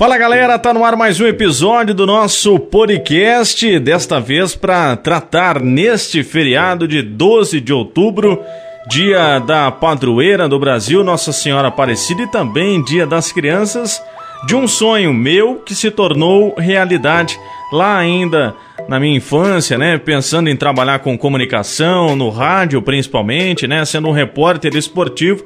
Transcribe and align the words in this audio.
Fala 0.00 0.16
galera, 0.16 0.58
tá 0.58 0.72
no 0.72 0.82
ar 0.82 0.96
mais 0.96 1.20
um 1.20 1.26
episódio 1.26 1.94
do 1.94 2.06
nosso 2.06 2.58
podcast, 2.58 3.78
desta 3.80 4.18
vez 4.18 4.56
para 4.56 4.96
tratar 4.96 5.60
neste 5.60 6.22
feriado 6.22 6.88
de 6.88 7.02
12 7.02 7.60
de 7.60 7.70
outubro, 7.70 8.42
dia 8.88 9.38
da 9.40 9.70
padroeira 9.70 10.48
do 10.48 10.58
Brasil, 10.58 11.04
Nossa 11.04 11.32
Senhora 11.32 11.68
Aparecida 11.68 12.22
e 12.22 12.30
também 12.30 12.82
dia 12.82 13.06
das 13.06 13.30
crianças, 13.30 14.02
de 14.46 14.56
um 14.56 14.66
sonho 14.66 15.12
meu 15.12 15.56
que 15.56 15.74
se 15.74 15.90
tornou 15.90 16.54
realidade 16.56 17.38
lá 17.70 17.98
ainda 17.98 18.56
na 18.88 18.98
minha 18.98 19.18
infância, 19.18 19.76
né, 19.76 19.98
pensando 19.98 20.48
em 20.48 20.56
trabalhar 20.56 21.00
com 21.00 21.18
comunicação, 21.18 22.16
no 22.16 22.30
rádio 22.30 22.80
principalmente, 22.80 23.68
né, 23.68 23.84
sendo 23.84 24.08
um 24.08 24.12
repórter 24.12 24.74
esportivo. 24.74 25.44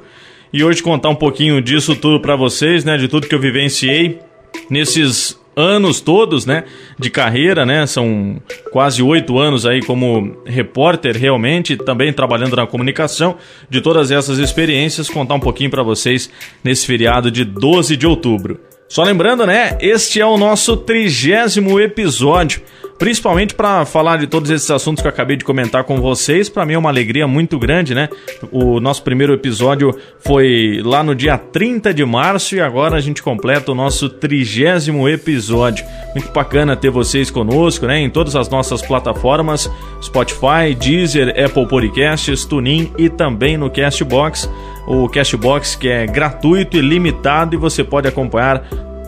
E 0.53 0.63
hoje 0.63 0.81
contar 0.81 1.09
um 1.09 1.15
pouquinho 1.15 1.61
disso 1.61 1.93
tudo 1.93 2.21
para 2.21 2.37
vocês, 2.37 2.85
né, 2.85 2.95
de 2.95 3.09
tudo 3.09 3.27
que 3.27 3.35
eu 3.35 3.39
vivenciei 3.41 4.21
nesses 4.69 5.39
anos 5.55 6.01
todos, 6.01 6.45
né, 6.45 6.65
de 6.99 7.09
carreira, 7.09 7.65
né, 7.65 7.87
são 7.87 8.41
quase 8.71 9.01
oito 9.01 9.39
anos 9.39 9.65
aí 9.65 9.81
como 9.81 10.37
repórter 10.45 11.15
realmente, 11.17 11.77
também 11.77 12.11
trabalhando 12.11 12.55
na 12.55 12.67
comunicação, 12.67 13.37
de 13.69 13.79
todas 13.79 14.11
essas 14.11 14.37
experiências, 14.37 15.09
contar 15.09 15.35
um 15.35 15.39
pouquinho 15.39 15.69
para 15.69 15.81
vocês 15.81 16.29
nesse 16.63 16.85
feriado 16.85 17.31
de 17.31 17.45
12 17.45 17.95
de 17.95 18.05
outubro. 18.05 18.59
Só 18.89 19.03
lembrando, 19.03 19.47
né, 19.47 19.77
este 19.79 20.19
é 20.19 20.25
o 20.25 20.37
nosso 20.37 20.77
trigésimo 20.77 21.79
episódio 21.79 22.61
principalmente 22.97 23.53
para 23.53 23.85
falar 23.85 24.17
de 24.17 24.27
todos 24.27 24.49
esses 24.49 24.69
assuntos 24.71 25.01
que 25.01 25.07
eu 25.07 25.11
acabei 25.11 25.35
de 25.35 25.43
comentar 25.43 25.83
com 25.83 25.99
vocês. 25.99 26.49
Para 26.49 26.65
mim 26.65 26.73
é 26.73 26.77
uma 26.77 26.89
alegria 26.89 27.27
muito 27.27 27.59
grande, 27.59 27.93
né? 27.93 28.09
O 28.51 28.79
nosso 28.79 29.03
primeiro 29.03 29.33
episódio 29.33 29.95
foi 30.19 30.81
lá 30.83 31.03
no 31.03 31.13
dia 31.13 31.37
30 31.37 31.93
de 31.93 32.05
março 32.05 32.55
e 32.55 32.61
agora 32.61 32.97
a 32.97 33.01
gente 33.01 33.21
completa 33.21 33.71
o 33.71 33.75
nosso 33.75 34.09
trigésimo 34.09 35.07
episódio. 35.09 35.85
Muito 36.13 36.31
bacana 36.31 36.75
ter 36.75 36.89
vocês 36.89 37.29
conosco, 37.29 37.85
né? 37.85 37.99
Em 37.99 38.09
todas 38.09 38.35
as 38.35 38.49
nossas 38.49 38.81
plataformas: 38.81 39.69
Spotify, 40.01 40.73
Deezer, 40.77 41.29
Apple 41.29 41.67
Podcasts, 41.67 42.45
TuneIn 42.45 42.91
e 42.97 43.09
também 43.09 43.57
no 43.57 43.69
Castbox. 43.69 44.49
O 44.87 45.09
Castbox 45.09 45.75
que 45.75 45.87
é 45.87 46.05
gratuito 46.05 46.77
e 46.77 46.81
limitado 46.81 47.55
e 47.55 47.57
você 47.57 47.83
pode 47.83 48.07
acompanhar 48.07 48.63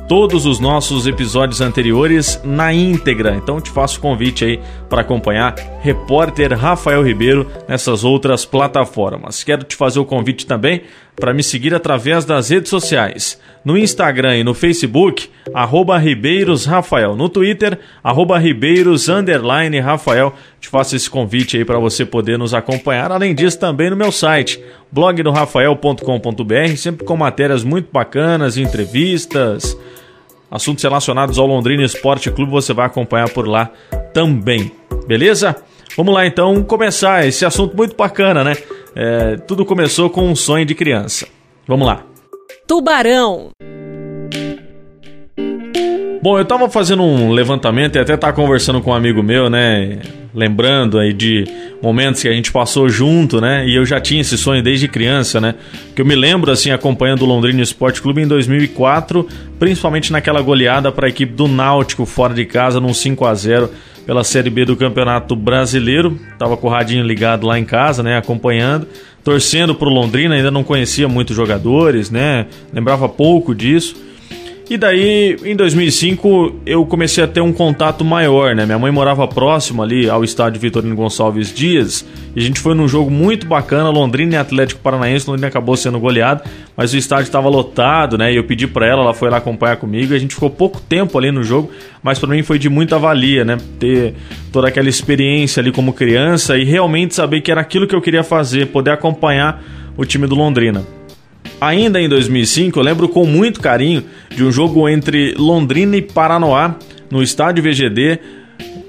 todos 0.07 0.45
os 0.45 0.59
nossos 0.59 1.05
episódios 1.05 1.59
anteriores 1.59 2.39
na 2.43 2.73
íntegra. 2.73 3.35
Então 3.35 3.59
te 3.59 3.69
faço 3.69 3.99
o 3.99 4.01
convite 4.01 4.45
aí 4.45 4.59
para 4.89 5.01
acompanhar 5.01 5.53
repórter 5.81 6.57
Rafael 6.57 7.03
Ribeiro 7.03 7.45
nessas 7.67 8.03
outras 8.05 8.45
plataformas. 8.45 9.43
Quero 9.43 9.63
te 9.63 9.75
fazer 9.75 9.99
o 9.99 10.05
convite 10.05 10.45
também 10.45 10.83
para 11.19 11.33
me 11.33 11.43
seguir 11.43 11.73
através 11.73 12.23
das 12.23 12.49
redes 12.49 12.69
sociais. 12.69 13.39
No 13.65 13.77
Instagram 13.77 14.37
e 14.37 14.43
no 14.43 14.53
Facebook, 14.53 15.29
arroba 15.53 15.97
Ribeiros 15.97 16.65
Rafael. 16.65 17.15
No 17.15 17.27
Twitter, 17.27 17.77
arroba 18.03 18.37
Ribeiros 18.37 19.07
Rafael. 19.83 20.33
Te 20.61 20.69
faço 20.69 20.95
esse 20.95 21.09
convite 21.09 21.57
aí 21.57 21.65
para 21.65 21.79
você 21.79 22.05
poder 22.05 22.37
nos 22.37 22.53
acompanhar. 22.53 23.11
Além 23.11 23.35
disso, 23.35 23.59
também 23.59 23.89
no 23.89 23.95
meu 23.95 24.11
site, 24.11 24.63
blogdorafael.com.br, 24.91 26.75
sempre 26.77 27.05
com 27.05 27.17
matérias 27.17 27.63
muito 27.63 27.89
bacanas, 27.91 28.57
entrevistas, 28.57 29.75
assuntos 30.49 30.83
relacionados 30.83 31.37
ao 31.37 31.45
Londrina 31.45 31.83
Esporte 31.83 32.31
Clube, 32.31 32.51
você 32.51 32.73
vai 32.73 32.85
acompanhar 32.85 33.29
por 33.29 33.47
lá 33.47 33.69
também. 34.13 34.71
Beleza? 35.07 35.55
Vamos 35.95 36.13
lá 36.13 36.25
então 36.25 36.63
começar 36.63 37.25
esse 37.25 37.45
assunto 37.45 37.75
muito 37.75 37.95
bacana, 37.95 38.43
né? 38.43 38.55
É, 38.95 39.35
tudo 39.37 39.65
começou 39.65 40.09
com 40.09 40.29
um 40.29 40.35
sonho 40.35 40.65
de 40.65 40.75
criança. 40.75 41.27
Vamos 41.67 41.87
lá. 41.87 42.03
Tubarão. 42.67 43.49
Bom, 46.21 46.37
eu 46.37 46.45
tava 46.45 46.69
fazendo 46.69 47.03
um 47.03 47.31
levantamento 47.31 47.95
e 47.95 47.99
até 47.99 48.17
tava 48.17 48.33
conversando 48.33 48.81
com 48.81 48.91
um 48.91 48.93
amigo 48.93 49.23
meu, 49.23 49.49
né? 49.49 49.99
Lembrando 50.37 50.99
aí 50.99 51.13
de 51.13 51.45
momentos 51.81 52.21
que 52.21 52.27
a 52.27 52.31
gente 52.31 52.51
passou 52.51 52.87
junto, 52.87 53.41
né? 53.41 53.67
E 53.67 53.75
eu 53.75 53.83
já 53.87 53.99
tinha 53.99 54.21
esse 54.21 54.37
sonho 54.37 54.61
desde 54.61 54.87
criança, 54.87 55.41
né? 55.41 55.55
Que 55.95 56.01
eu 56.03 56.05
me 56.05 56.15
lembro, 56.15 56.51
assim, 56.51 56.69
acompanhando 56.69 57.23
o 57.23 57.25
Londrina 57.25 57.59
Esporte 57.59 57.99
Clube 57.99 58.21
em 58.21 58.27
2004, 58.27 59.27
principalmente 59.57 60.11
naquela 60.11 60.39
goleada 60.39 60.91
para 60.91 61.07
a 61.07 61.09
equipe 61.09 61.33
do 61.33 61.47
Náutico 61.47 62.05
fora 62.05 62.35
de 62.35 62.45
casa, 62.45 62.79
num 62.79 62.93
5 62.93 63.25
a 63.25 63.33
0 63.33 63.71
pela 64.05 64.23
Série 64.23 64.51
B 64.51 64.63
do 64.63 64.75
Campeonato 64.75 65.35
Brasileiro. 65.35 66.19
Tava 66.37 66.55
com 66.55 66.67
o 66.67 66.69
radinho 66.69 67.03
ligado 67.03 67.47
lá 67.47 67.57
em 67.57 67.65
casa, 67.65 68.03
né? 68.03 68.15
Acompanhando, 68.15 68.87
torcendo 69.23 69.73
pro 69.73 69.89
Londrina, 69.89 70.35
ainda 70.35 70.51
não 70.51 70.63
conhecia 70.63 71.07
muitos 71.07 71.35
jogadores, 71.35 72.11
né? 72.11 72.45
Lembrava 72.71 73.09
pouco 73.09 73.55
disso. 73.55 73.95
E 74.69 74.77
daí, 74.77 75.37
em 75.45 75.55
2005, 75.55 76.57
eu 76.65 76.85
comecei 76.85 77.23
a 77.23 77.27
ter 77.27 77.39
um 77.39 77.53
contato 77.53 78.03
maior, 78.03 78.53
né? 78.53 78.65
Minha 78.65 78.77
mãe 78.77 78.91
morava 78.91 79.25
próximo 79.25 79.81
ali 79.81 80.09
ao 80.09 80.25
estádio 80.25 80.59
Vitorino 80.59 80.93
Gonçalves 80.93 81.53
Dias. 81.53 82.05
E 82.35 82.39
a 82.41 82.43
gente 82.43 82.59
foi 82.59 82.75
num 82.75 82.85
jogo 82.85 83.09
muito 83.09 83.47
bacana, 83.47 83.89
Londrina 83.89 84.33
e 84.33 84.37
Atlético 84.37 84.81
Paranaense. 84.81 85.25
Londrina 85.25 85.47
acabou 85.47 85.77
sendo 85.77 85.97
goleado, 85.97 86.43
mas 86.75 86.93
o 86.93 86.97
estádio 86.97 87.23
estava 87.23 87.47
lotado, 87.47 88.17
né? 88.17 88.33
E 88.33 88.35
eu 88.35 88.43
pedi 88.43 88.67
para 88.67 88.85
ela, 88.85 89.03
ela 89.03 89.13
foi 89.13 89.29
lá 89.29 89.37
acompanhar 89.37 89.77
comigo. 89.77 90.13
A 90.13 90.19
gente 90.19 90.35
ficou 90.35 90.49
pouco 90.49 90.81
tempo 90.81 91.17
ali 91.17 91.31
no 91.31 91.43
jogo, 91.43 91.71
mas 92.03 92.19
para 92.19 92.27
mim 92.27 92.43
foi 92.43 92.59
de 92.59 92.67
muita 92.67 92.99
valia, 92.99 93.45
né? 93.45 93.57
Ter 93.79 94.15
toda 94.51 94.67
aquela 94.67 94.89
experiência 94.89 95.61
ali 95.61 95.71
como 95.71 95.93
criança 95.93 96.57
e 96.57 96.65
realmente 96.65 97.15
saber 97.15 97.39
que 97.39 97.49
era 97.49 97.61
aquilo 97.61 97.87
que 97.87 97.95
eu 97.95 98.01
queria 98.01 98.21
fazer, 98.21 98.67
poder 98.67 98.91
acompanhar 98.91 99.63
o 99.95 100.03
time 100.03 100.27
do 100.27 100.35
Londrina. 100.35 100.96
Ainda 101.59 101.99
em 101.99 102.07
2005, 102.07 102.79
eu 102.79 102.83
lembro 102.83 103.09
com 103.09 103.25
muito 103.25 103.59
carinho 103.59 104.03
de 104.29 104.43
um 104.43 104.51
jogo 104.51 104.87
entre 104.87 105.33
Londrina 105.37 105.97
e 105.97 106.01
Paranoá 106.01 106.75
no 107.09 107.23
estádio 107.23 107.63
VGD, 107.63 108.19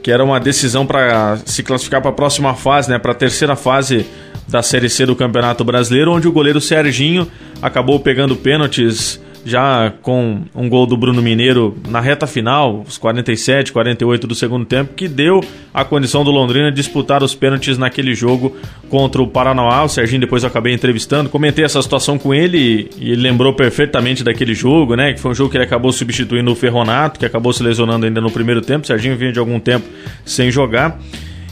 que 0.02 0.10
era 0.10 0.22
uma 0.22 0.38
decisão 0.38 0.86
para 0.86 1.38
se 1.46 1.62
classificar 1.62 2.02
para 2.02 2.10
a 2.10 2.14
próxima 2.14 2.54
fase, 2.54 2.90
né, 2.90 2.98
para 2.98 3.12
a 3.12 3.14
terceira 3.14 3.56
fase 3.56 4.04
da 4.46 4.62
Série 4.62 4.88
C 4.90 5.06
do 5.06 5.16
Campeonato 5.16 5.64
Brasileiro, 5.64 6.12
onde 6.12 6.28
o 6.28 6.32
goleiro 6.32 6.60
Serginho 6.60 7.26
acabou 7.62 8.00
pegando 8.00 8.36
pênaltis 8.36 9.20
já 9.48 9.92
com 10.02 10.42
um 10.54 10.68
gol 10.68 10.86
do 10.86 10.96
Bruno 10.96 11.22
Mineiro 11.22 11.76
na 11.88 12.00
reta 12.00 12.26
final, 12.26 12.84
os 12.86 12.98
47, 12.98 13.72
48 13.72 14.26
do 14.26 14.34
segundo 14.34 14.64
tempo, 14.66 14.94
que 14.94 15.08
deu 15.08 15.42
a 15.72 15.84
condição 15.84 16.22
do 16.22 16.30
Londrina 16.30 16.70
disputar 16.70 17.22
os 17.22 17.34
pênaltis 17.34 17.78
naquele 17.78 18.14
jogo 18.14 18.56
contra 18.88 19.22
o 19.22 19.26
Paranaá. 19.26 19.84
O 19.84 19.88
Serginho 19.88 20.20
depois 20.20 20.42
eu 20.42 20.48
acabei 20.48 20.74
entrevistando, 20.74 21.30
comentei 21.30 21.64
essa 21.64 21.80
situação 21.80 22.18
com 22.18 22.34
ele 22.34 22.90
e 22.98 23.12
ele 23.12 23.22
lembrou 23.22 23.52
perfeitamente 23.54 24.22
daquele 24.22 24.54
jogo, 24.54 24.94
né? 24.94 25.12
Que 25.12 25.20
foi 25.20 25.30
um 25.30 25.34
jogo 25.34 25.50
que 25.50 25.56
ele 25.56 25.64
acabou 25.64 25.92
substituindo 25.92 26.50
o 26.52 26.54
Ferronato, 26.54 27.18
que 27.18 27.26
acabou 27.26 27.52
se 27.52 27.62
lesionando 27.62 28.04
ainda 28.04 28.20
no 28.20 28.30
primeiro 28.30 28.60
tempo. 28.60 28.84
O 28.84 28.86
Serginho 28.86 29.16
vinha 29.16 29.32
de 29.32 29.38
algum 29.38 29.58
tempo 29.58 29.86
sem 30.24 30.50
jogar. 30.50 30.98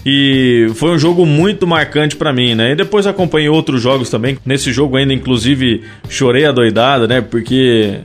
E 0.09 0.69
foi 0.77 0.91
um 0.91 0.99
jogo 0.99 1.27
muito 1.27 1.67
marcante 1.67 2.15
para 2.15 2.33
mim, 2.33 2.55
né? 2.55 2.71
E 2.71 2.75
depois 2.77 3.09
acompanhei 3.09 3.49
outros 3.49 3.83
jogos 3.83 4.09
também. 4.09 4.39
Nesse 4.47 4.73
jogo 4.73 4.97
ainda, 4.97 5.13
inclusive, 5.13 5.83
chorei 6.09 6.45
a 6.45 6.53
doidada, 6.53 7.09
né? 7.09 7.21
Porque 7.21 7.97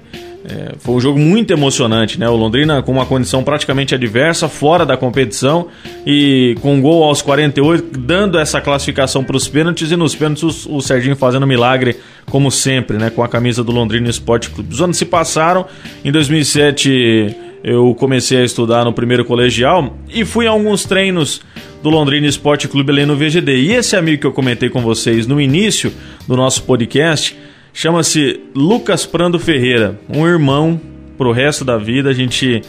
é, 0.44 0.73
foi 0.79 0.95
um 0.95 1.00
jogo 1.00 1.19
muito 1.19 1.51
emocionante, 1.53 2.19
né? 2.19 2.28
O 2.28 2.35
Londrina 2.35 2.81
com 2.81 2.91
uma 2.91 3.06
condição 3.06 3.44
praticamente 3.44 3.94
adversa, 3.94 4.50
fora 4.50 4.84
da 4.84 4.97
competição 4.97 5.67
e 6.03 6.56
com 6.59 6.73
um 6.73 6.81
gol 6.81 7.03
aos 7.03 7.22
48, 7.22 8.00
dando 8.00 8.40
essa 8.40 8.59
classificação 8.59 9.23
para 9.23 9.38
os 9.38 9.47
pênaltis 9.47 9.91
e 9.91 9.95
nos 9.95 10.16
pênaltis 10.16 10.66
o, 10.66 10.78
o 10.78 10.81
Serginho 10.81 11.16
fazendo 11.16 11.45
milagre, 11.45 11.97
como 12.31 12.50
sempre, 12.50 12.97
né? 12.97 13.11
Com 13.11 13.23
a 13.23 13.29
camisa 13.29 13.63
do 13.63 13.72
Londrina 13.72 14.09
Esporte 14.09 14.50
Clube. 14.50 14.73
Os 14.73 14.81
anos 14.81 14.97
se 14.97 15.06
passaram, 15.06 15.67
em 16.03 16.11
2007 16.11 17.35
eu 17.63 17.94
comecei 17.94 18.40
a 18.40 18.44
estudar 18.44 18.84
no 18.85 18.91
primeiro 18.91 19.23
colegial 19.23 19.95
e 20.09 20.25
fui 20.25 20.47
a 20.47 20.50
alguns 20.50 20.84
treinos 20.84 21.41
do 21.81 21.90
Londrina 21.90 22.28
Esporte 22.28 22.68
Clube 22.68 22.92
ali 22.92 23.06
no 23.06 23.16
VGD. 23.16 23.56
E 23.56 23.72
esse 23.74 23.96
amigo 23.96 24.22
que 24.22 24.28
eu 24.28 24.31
comentei 24.31 24.69
com 24.69 24.81
vocês 24.81 25.28
no 25.28 25.40
início 25.40 25.92
do 26.28 26.36
nosso 26.36 26.64
podcast 26.64 27.38
chama-se 27.74 28.40
Lucas 28.53 29.06
Prando 29.06 29.40
Ferreira, 29.40 30.00
um 30.09 30.28
irmão 30.28 30.79
pro 31.17 31.32
resto 31.32 31.64
da 31.64 31.78
vida. 31.78 32.09
A 32.09 32.14
gente 32.14 32.61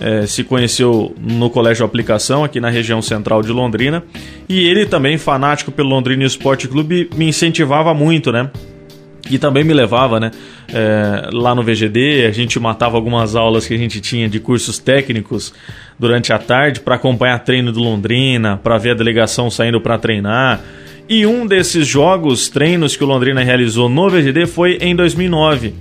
é, 0.00 0.26
se 0.26 0.44
conheceu 0.44 1.14
no 1.20 1.50
Colégio 1.50 1.84
Aplicação, 1.84 2.44
aqui 2.44 2.60
na 2.60 2.70
região 2.70 3.02
central 3.02 3.42
de 3.42 3.52
Londrina. 3.52 4.02
E 4.48 4.66
ele 4.66 4.86
também, 4.86 5.18
fanático 5.18 5.70
pelo 5.70 5.90
Londrina 5.90 6.24
Esporte 6.24 6.68
Clube, 6.68 7.10
me 7.14 7.28
incentivava 7.28 7.92
muito, 7.94 8.32
né? 8.32 8.50
E 9.30 9.38
também 9.38 9.64
me 9.64 9.74
levava, 9.74 10.18
né? 10.18 10.30
É, 10.72 11.28
lá 11.32 11.54
no 11.54 11.62
VGD, 11.62 12.26
a 12.26 12.30
gente 12.30 12.58
matava 12.58 12.96
algumas 12.96 13.34
aulas 13.36 13.66
que 13.66 13.74
a 13.74 13.78
gente 13.78 14.00
tinha 14.00 14.28
de 14.28 14.40
cursos 14.40 14.78
técnicos 14.78 15.52
durante 15.98 16.32
a 16.32 16.38
tarde 16.38 16.80
para 16.80 16.94
acompanhar 16.94 17.38
treino 17.40 17.72
do 17.72 17.80
Londrina, 17.80 18.56
para 18.56 18.78
ver 18.78 18.90
a 18.92 18.94
delegação 18.94 19.50
saindo 19.50 19.80
para 19.80 19.98
treinar. 19.98 20.60
E 21.08 21.24
um 21.24 21.46
desses 21.46 21.86
jogos, 21.86 22.48
treinos 22.48 22.96
que 22.96 23.02
o 23.02 23.06
Londrina 23.06 23.42
realizou 23.42 23.88
no 23.88 24.10
VGD 24.10 24.46
foi 24.46 24.78
em 24.80 24.94
2009, 24.94 25.72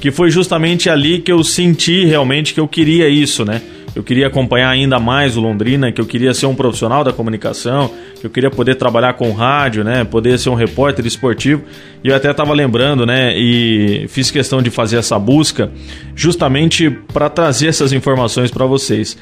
que 0.00 0.10
foi 0.10 0.30
justamente 0.30 0.88
ali 0.88 1.18
que 1.18 1.30
eu 1.30 1.44
senti 1.44 2.06
realmente 2.06 2.54
que 2.54 2.60
eu 2.60 2.66
queria 2.66 3.08
isso, 3.08 3.44
né? 3.44 3.60
Eu 3.94 4.02
queria 4.02 4.28
acompanhar 4.28 4.70
ainda 4.70 4.98
mais 4.98 5.36
o 5.36 5.40
Londrina, 5.40 5.90
que 5.90 6.00
eu 6.00 6.06
queria 6.06 6.32
ser 6.32 6.46
um 6.46 6.54
profissional 6.54 7.02
da 7.02 7.12
comunicação, 7.12 7.90
que 8.20 8.26
eu 8.26 8.30
queria 8.30 8.50
poder 8.50 8.76
trabalhar 8.76 9.14
com 9.14 9.32
rádio, 9.32 9.82
né? 9.82 10.04
Poder 10.04 10.38
ser 10.38 10.48
um 10.48 10.54
repórter 10.54 11.06
esportivo. 11.06 11.62
E 12.04 12.08
eu 12.08 12.14
até 12.14 12.30
estava 12.30 12.52
lembrando, 12.52 13.04
né? 13.04 13.36
E 13.36 14.06
fiz 14.08 14.30
questão 14.30 14.62
de 14.62 14.70
fazer 14.70 14.96
essa 14.96 15.18
busca 15.18 15.70
justamente 16.14 16.90
para 17.12 17.28
trazer 17.28 17.68
essas 17.68 17.92
informações 17.92 18.50
para 18.50 18.64
vocês. 18.64 19.16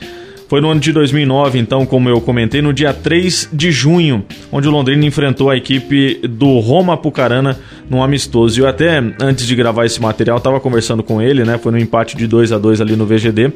Foi 0.48 0.62
no 0.62 0.70
ano 0.70 0.80
de 0.80 0.92
2009, 0.92 1.58
então, 1.58 1.84
como 1.84 2.08
eu 2.08 2.22
comentei, 2.22 2.62
no 2.62 2.72
dia 2.72 2.94
3 2.94 3.50
de 3.52 3.70
junho, 3.70 4.24
onde 4.50 4.66
o 4.66 4.70
Londrina 4.70 5.04
enfrentou 5.04 5.50
a 5.50 5.56
equipe 5.56 6.26
do 6.26 6.58
Roma 6.58 6.96
Pucarana 6.96 7.58
num 7.88 8.02
amistoso. 8.02 8.58
E 8.58 8.62
eu 8.62 8.66
até, 8.66 8.98
antes 9.20 9.46
de 9.46 9.54
gravar 9.54 9.84
esse 9.84 10.00
material, 10.00 10.38
estava 10.38 10.58
conversando 10.58 11.02
com 11.02 11.20
ele, 11.20 11.44
né? 11.44 11.58
Foi 11.58 11.70
no 11.70 11.78
empate 11.78 12.16
de 12.16 12.26
2 12.26 12.52
a 12.52 12.58
2 12.58 12.80
ali 12.80 12.96
no 12.96 13.04
VGD. 13.04 13.52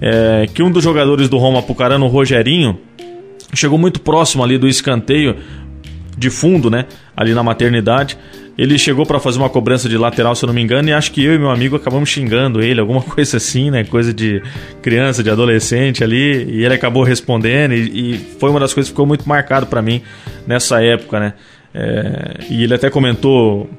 É, 0.00 0.46
que 0.52 0.62
um 0.62 0.70
dos 0.70 0.82
jogadores 0.82 1.28
do 1.28 1.36
Roma 1.36 1.62
Pucarana, 1.62 2.04
o 2.04 2.08
Rogerinho, 2.08 2.78
chegou 3.54 3.78
muito 3.78 4.00
próximo 4.00 4.42
ali 4.42 4.56
do 4.56 4.68
escanteio 4.68 5.36
de 6.16 6.30
fundo, 6.30 6.70
né? 6.70 6.86
Ali 7.16 7.34
na 7.34 7.42
maternidade. 7.42 8.16
Ele 8.58 8.78
chegou 8.78 9.06
para 9.06 9.18
fazer 9.18 9.38
uma 9.38 9.48
cobrança 9.48 9.88
de 9.88 9.96
lateral, 9.96 10.34
se 10.34 10.44
eu 10.44 10.48
não 10.48 10.54
me 10.54 10.60
engano, 10.60 10.88
e 10.88 10.92
acho 10.92 11.12
que 11.12 11.24
eu 11.24 11.34
e 11.34 11.38
meu 11.38 11.50
amigo 11.50 11.76
acabamos 11.76 12.10
xingando 12.10 12.60
ele, 12.60 12.78
alguma 12.78 13.00
coisa 13.02 13.38
assim, 13.38 13.70
né? 13.70 13.84
Coisa 13.84 14.12
de 14.12 14.42
criança, 14.82 15.22
de 15.22 15.30
adolescente 15.30 16.04
ali, 16.04 16.44
e 16.44 16.64
ele 16.64 16.74
acabou 16.74 17.02
respondendo, 17.02 17.72
e, 17.72 18.14
e 18.14 18.18
foi 18.38 18.50
uma 18.50 18.60
das 18.60 18.74
coisas 18.74 18.90
que 18.90 18.92
ficou 18.92 19.06
muito 19.06 19.26
marcado 19.28 19.66
para 19.66 19.80
mim 19.80 20.02
nessa 20.46 20.82
época, 20.82 21.18
né? 21.18 21.34
É, 21.72 22.40
e 22.50 22.64
ele 22.64 22.74
até 22.74 22.90
comentou 22.90 23.70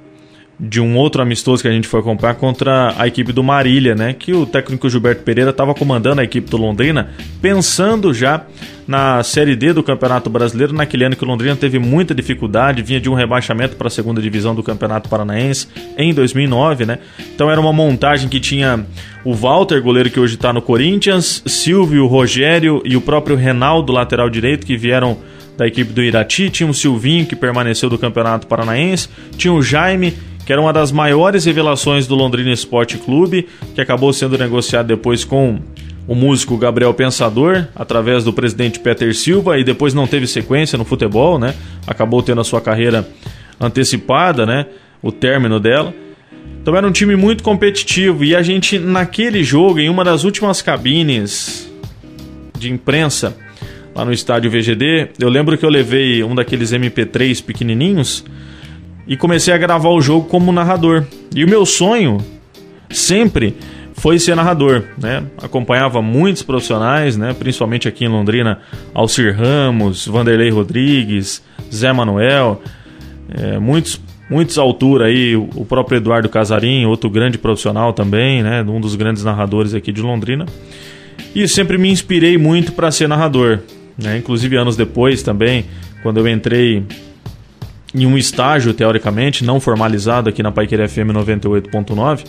de 0.61 0.79
um 0.79 0.95
outro 0.95 1.23
amistoso 1.23 1.63
que 1.63 1.67
a 1.67 1.71
gente 1.71 1.87
foi 1.87 2.03
comprar 2.03 2.35
contra 2.35 2.93
a 2.95 3.07
equipe 3.07 3.33
do 3.33 3.41
Marília, 3.41 3.95
né? 3.95 4.13
Que 4.13 4.31
o 4.31 4.45
técnico 4.45 4.87
Gilberto 4.87 5.23
Pereira 5.23 5.49
estava 5.49 5.73
comandando 5.73 6.21
a 6.21 6.23
equipe 6.23 6.47
do 6.51 6.55
Londrina, 6.55 7.09
pensando 7.41 8.13
já 8.13 8.45
na 8.87 9.23
Série 9.23 9.55
D 9.55 9.73
do 9.73 9.81
Campeonato 9.81 10.29
Brasileiro, 10.29 10.71
naquele 10.71 11.03
ano 11.03 11.15
que 11.15 11.23
o 11.23 11.27
Londrina 11.27 11.55
teve 11.55 11.79
muita 11.79 12.13
dificuldade, 12.13 12.83
vinha 12.83 12.99
de 13.01 13.09
um 13.09 13.15
rebaixamento 13.15 13.75
para 13.75 13.87
a 13.87 13.89
segunda 13.89 14.21
divisão 14.21 14.53
do 14.53 14.61
Campeonato 14.61 15.09
Paranaense 15.09 15.67
em 15.97 16.13
2009, 16.13 16.85
né? 16.85 16.99
Então 17.33 17.49
era 17.49 17.59
uma 17.59 17.73
montagem 17.73 18.29
que 18.29 18.39
tinha 18.39 18.85
o 19.25 19.33
Walter, 19.33 19.81
goleiro 19.81 20.11
que 20.11 20.19
hoje 20.19 20.35
está 20.35 20.53
no 20.53 20.61
Corinthians, 20.61 21.41
Silvio, 21.47 22.05
Rogério 22.05 22.83
e 22.85 22.95
o 22.95 23.01
próprio 23.01 23.35
Renaldo, 23.35 23.91
lateral 23.91 24.29
direito, 24.29 24.67
que 24.67 24.77
vieram 24.77 25.17
da 25.57 25.67
equipe 25.67 25.91
do 25.91 26.01
Irati, 26.01 26.49
tinha 26.49 26.69
o 26.69 26.73
Silvinho, 26.73 27.25
que 27.25 27.35
permaneceu 27.35 27.89
do 27.89 27.97
Campeonato 27.97 28.47
Paranaense, 28.47 29.09
tinha 29.37 29.53
o 29.53 29.61
Jaime 29.61 30.13
que 30.45 30.51
era 30.51 30.61
uma 30.61 30.73
das 30.73 30.91
maiores 30.91 31.45
revelações 31.45 32.07
do 32.07 32.15
Londrina 32.15 32.51
Esporte 32.51 32.97
Clube, 32.97 33.47
que 33.75 33.81
acabou 33.81 34.11
sendo 34.11 34.37
negociado 34.37 34.87
depois 34.87 35.23
com 35.23 35.59
o 36.07 36.15
músico 36.15 36.57
Gabriel 36.57 36.93
Pensador, 36.93 37.67
através 37.75 38.23
do 38.23 38.33
presidente 38.33 38.79
Peter 38.79 39.15
Silva, 39.15 39.57
e 39.57 39.63
depois 39.63 39.93
não 39.93 40.07
teve 40.07 40.27
sequência 40.27 40.77
no 40.77 40.83
futebol, 40.83 41.37
né? 41.37 41.53
Acabou 41.85 42.21
tendo 42.23 42.41
a 42.41 42.43
sua 42.43 42.59
carreira 42.59 43.07
antecipada, 43.59 44.45
né? 44.45 44.65
O 45.01 45.11
término 45.11 45.59
dela. 45.59 45.93
Então 46.61 46.75
era 46.75 46.87
um 46.87 46.91
time 46.91 47.15
muito 47.15 47.43
competitivo 47.43 48.23
e 48.23 48.35
a 48.35 48.41
gente 48.41 48.77
naquele 48.77 49.43
jogo, 49.43 49.79
em 49.79 49.89
uma 49.89 50.03
das 50.03 50.23
últimas 50.23 50.61
cabines 50.61 51.71
de 52.57 52.71
imprensa 52.71 53.35
lá 53.95 54.05
no 54.05 54.13
estádio 54.13 54.49
VGD, 54.51 55.09
eu 55.19 55.27
lembro 55.27 55.57
que 55.57 55.65
eu 55.65 55.69
levei 55.69 56.23
um 56.23 56.33
daqueles 56.35 56.71
MP3 56.71 57.43
pequenininhos 57.43 58.23
e 59.07 59.17
comecei 59.17 59.53
a 59.53 59.57
gravar 59.57 59.89
o 59.89 60.01
jogo 60.01 60.27
como 60.27 60.51
narrador. 60.51 61.05
E 61.35 61.43
o 61.43 61.49
meu 61.49 61.65
sonho 61.65 62.19
sempre 62.89 63.55
foi 63.93 64.17
ser 64.19 64.35
narrador, 64.35 64.83
né? 64.97 65.23
Acompanhava 65.37 66.01
muitos 66.01 66.41
profissionais, 66.41 67.17
né? 67.17 67.33
Principalmente 67.33 67.87
aqui 67.87 68.05
em 68.05 68.07
Londrina, 68.07 68.59
Alcir 68.93 69.35
Ramos, 69.35 70.07
Vanderlei 70.07 70.49
Rodrigues, 70.49 71.43
Zé 71.71 71.93
Manuel, 71.93 72.61
é, 73.29 73.59
muitos 73.59 74.01
muitos 74.29 74.57
altura 74.57 75.07
aí, 75.07 75.35
o 75.35 75.65
próprio 75.65 75.97
Eduardo 75.97 76.29
Casarim, 76.29 76.85
outro 76.85 77.09
grande 77.09 77.37
profissional 77.37 77.91
também, 77.91 78.41
né? 78.41 78.63
Um 78.63 78.79
dos 78.79 78.95
grandes 78.95 79.25
narradores 79.25 79.73
aqui 79.73 79.91
de 79.91 80.01
Londrina. 80.01 80.45
E 81.35 81.45
sempre 81.49 81.77
me 81.77 81.91
inspirei 81.91 82.37
muito 82.37 82.71
para 82.71 82.89
ser 82.91 83.09
narrador, 83.09 83.59
né? 84.01 84.17
Inclusive 84.17 84.55
anos 84.55 84.77
depois 84.77 85.21
também, 85.21 85.65
quando 86.01 86.17
eu 86.17 86.27
entrei 86.29 86.83
em 87.93 88.05
um 88.05 88.17
estágio, 88.17 88.73
teoricamente, 88.73 89.43
não 89.43 89.59
formalizado 89.59 90.29
aqui 90.29 90.41
na 90.41 90.51
Paiqueira 90.51 90.87
FM 90.87 91.11
98.9. 91.13 92.25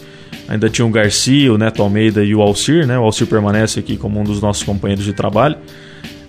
Ainda 0.49 0.69
tinha 0.69 0.85
o 0.85 0.91
Garcia, 0.91 1.53
o 1.53 1.59
Neto 1.59 1.83
Almeida 1.83 2.25
e 2.25 2.35
o 2.35 2.43
Alcir, 2.43 2.87
né? 2.87 2.99
O 2.99 3.03
Alcir 3.03 3.27
permanece 3.27 3.79
aqui 3.79 3.97
como 3.97 4.21
um 4.21 4.25
dos 4.25 4.41
nossos 4.41 4.63
companheiros 4.63 5.05
de 5.05 5.13
trabalho. 5.13 5.57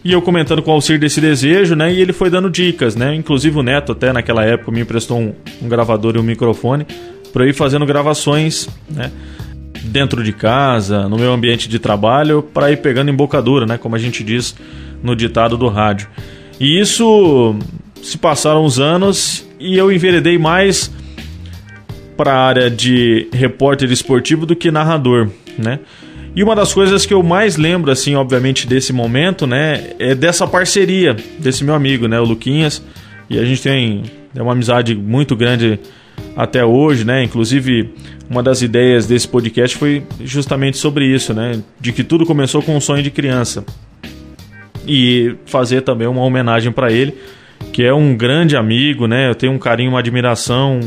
E 0.04 0.12
eu 0.12 0.22
comentando 0.22 0.62
com 0.62 0.70
o 0.70 0.74
Alcir 0.74 1.00
desse 1.00 1.20
desejo, 1.20 1.76
né? 1.76 1.92
E 1.92 2.00
ele 2.00 2.14
foi 2.14 2.30
dando 2.30 2.50
dicas, 2.50 2.96
né? 2.96 3.16
Inclusive 3.16 3.58
o 3.58 3.64
Neto, 3.64 3.94
até 3.94 4.14
naquela 4.14 4.44
época, 4.44 4.72
me 4.72 4.82
emprestou 4.82 5.20
um, 5.20 5.34
um 5.62 5.68
gravador 5.68 6.16
e 6.16 6.20
um 6.20 6.24
microfone 6.24 6.86
para 7.32 7.48
ir 7.48 7.54
fazendo 7.54 7.86
gravações, 7.86 8.70
né? 8.90 9.12
Dentro 9.86 10.24
de 10.24 10.32
casa, 10.32 11.10
no 11.10 11.18
meu 11.18 11.34
ambiente 11.34 11.68
de 11.68 11.80
trabalho, 11.80 12.44
para 12.44 12.72
ir 12.72 12.78
pegando 12.78 13.10
embocadura, 13.10 13.66
né? 13.66 13.78
Como 13.78 13.96
a 13.96 14.00
gente 14.00 14.24
diz 14.24 14.56
no 15.02 15.16
ditado 15.16 15.58
do 15.58 15.68
rádio. 15.70 16.08
E 16.60 16.80
isso 16.80 17.56
se 18.04 18.18
passaram 18.18 18.64
os 18.66 18.80
anos 18.80 19.48
e 19.60 19.78
eu 19.78 19.92
enveredei 19.92 20.38
mais 20.38 20.92
para 22.18 22.34
a 22.34 22.46
área 22.46 22.70
de 22.70 23.28
repórter 23.32 23.92
esportivo 23.92 24.46
do 24.46 24.56
que 24.56 24.70
narrador, 24.70 25.30
né? 25.58 25.80
E 26.36 26.44
uma 26.44 26.56
das 26.56 26.74
coisas 26.74 27.06
que 27.06 27.14
eu 27.14 27.22
mais 27.22 27.58
lembro, 27.58 27.92
assim, 27.92 28.16
obviamente, 28.16 28.68
desse 28.68 28.92
momento, 28.92 29.46
né, 29.46 29.92
é 30.00 30.16
dessa 30.16 30.48
parceria 30.48 31.16
desse 31.38 31.64
meu 31.64 31.76
amigo, 31.76 32.08
né, 32.08 32.20
o 32.20 32.24
Luquinhas. 32.24 32.84
E 33.30 33.40
a 33.40 33.46
gente 33.46 33.62
tem 33.62 34.04
é 34.36 34.42
uma 34.42 34.52
amizade 34.52 34.96
muito 34.96 35.36
grande 35.36 35.80
até 36.36 36.66
hoje, 36.66 37.06
né? 37.06 37.24
Inclusive, 37.24 37.94
uma 38.30 38.42
das 38.42 38.62
ideias 38.64 39.06
desse 39.06 39.28
podcast 39.28 39.78
foi 39.78 40.04
justamente 40.22 40.78
sobre 40.78 41.06
isso, 41.06 41.34
né? 41.34 41.62
De 41.80 41.92
que 41.92 42.04
tudo 42.04 42.26
começou 42.26 42.62
com 42.62 42.76
um 42.76 42.82
sonho 42.82 43.04
de 43.04 43.12
criança. 43.12 43.64
E 44.88 45.36
fazer 45.46 45.82
também 45.82 46.08
uma 46.08 46.22
homenagem 46.22 46.72
para 46.72 46.92
ele 46.92 47.14
que 47.72 47.84
é 47.84 47.94
um 47.94 48.16
grande 48.16 48.56
amigo, 48.56 49.08
né? 49.08 49.30
Eu 49.30 49.36
tenho 49.36 49.52
um 49.54 49.60
carinho, 49.60 49.90
uma 49.90 50.00
admiração, 50.00 50.80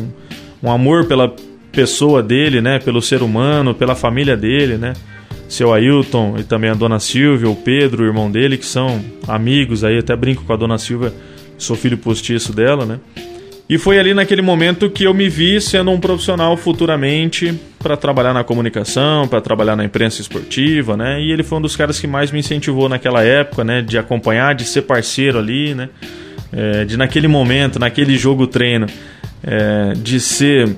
um 0.62 0.70
amor 0.70 1.06
pela 1.06 1.34
pessoa 1.72 2.22
dele, 2.22 2.60
né? 2.60 2.78
Pelo 2.78 3.02
ser 3.02 3.22
humano, 3.22 3.74
pela 3.74 3.94
família 3.94 4.36
dele, 4.36 4.76
né? 4.76 4.92
Seu 5.48 5.72
Ailton 5.72 6.36
e 6.38 6.44
também 6.44 6.70
a 6.70 6.74
dona 6.74 6.98
Silvia, 6.98 7.48
o 7.48 7.54
Pedro, 7.54 8.02
o 8.02 8.06
irmão 8.06 8.30
dele, 8.30 8.56
que 8.56 8.66
são 8.66 9.00
amigos 9.28 9.84
aí, 9.84 9.98
até 9.98 10.16
brinco 10.16 10.44
com 10.44 10.52
a 10.52 10.56
dona 10.56 10.78
Silvia, 10.78 11.12
sou 11.56 11.76
filho 11.76 11.96
postiço 11.96 12.52
dela, 12.52 12.84
né? 12.84 12.98
E 13.68 13.78
foi 13.78 13.98
ali 13.98 14.14
naquele 14.14 14.42
momento 14.42 14.88
que 14.88 15.04
eu 15.04 15.12
me 15.12 15.28
vi 15.28 15.60
sendo 15.60 15.90
um 15.90 15.98
profissional 15.98 16.56
futuramente 16.56 17.52
para 17.80 17.96
trabalhar 17.96 18.32
na 18.32 18.44
comunicação, 18.44 19.26
para 19.26 19.40
trabalhar 19.40 19.74
na 19.74 19.84
imprensa 19.84 20.20
esportiva, 20.20 20.96
né? 20.96 21.20
E 21.20 21.32
ele 21.32 21.42
foi 21.42 21.58
um 21.58 21.60
dos 21.60 21.74
caras 21.74 21.98
que 21.98 22.06
mais 22.06 22.30
me 22.30 22.38
incentivou 22.38 22.88
naquela 22.88 23.24
época, 23.24 23.64
né? 23.64 23.82
De 23.82 23.98
acompanhar, 23.98 24.54
de 24.54 24.64
ser 24.64 24.82
parceiro 24.82 25.38
ali, 25.38 25.74
né? 25.74 25.88
É, 26.52 26.84
de 26.84 26.96
naquele 26.96 27.28
momento, 27.28 27.78
naquele 27.78 28.16
jogo 28.16 28.46
treino, 28.46 28.86
é, 29.42 29.92
de 29.94 30.20
ser 30.20 30.76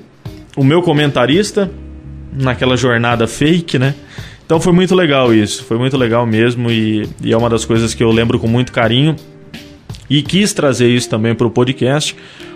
o 0.55 0.63
meu 0.63 0.81
comentarista 0.81 1.69
naquela 2.33 2.75
jornada 2.77 3.27
fake, 3.27 3.79
né? 3.79 3.95
Então 4.45 4.59
foi 4.59 4.73
muito 4.73 4.95
legal 4.95 5.33
isso, 5.33 5.63
foi 5.63 5.77
muito 5.77 5.95
legal 5.95 6.25
mesmo 6.25 6.71
e, 6.71 7.07
e 7.23 7.31
é 7.31 7.37
uma 7.37 7.49
das 7.49 7.65
coisas 7.65 7.93
que 7.93 8.03
eu 8.03 8.11
lembro 8.11 8.39
com 8.39 8.47
muito 8.47 8.71
carinho 8.71 9.15
e 10.09 10.23
quis 10.23 10.53
trazer 10.53 10.89
isso 10.89 11.07
também 11.07 11.35
para 11.35 11.45
o 11.45 11.51
podcast, 11.51 12.15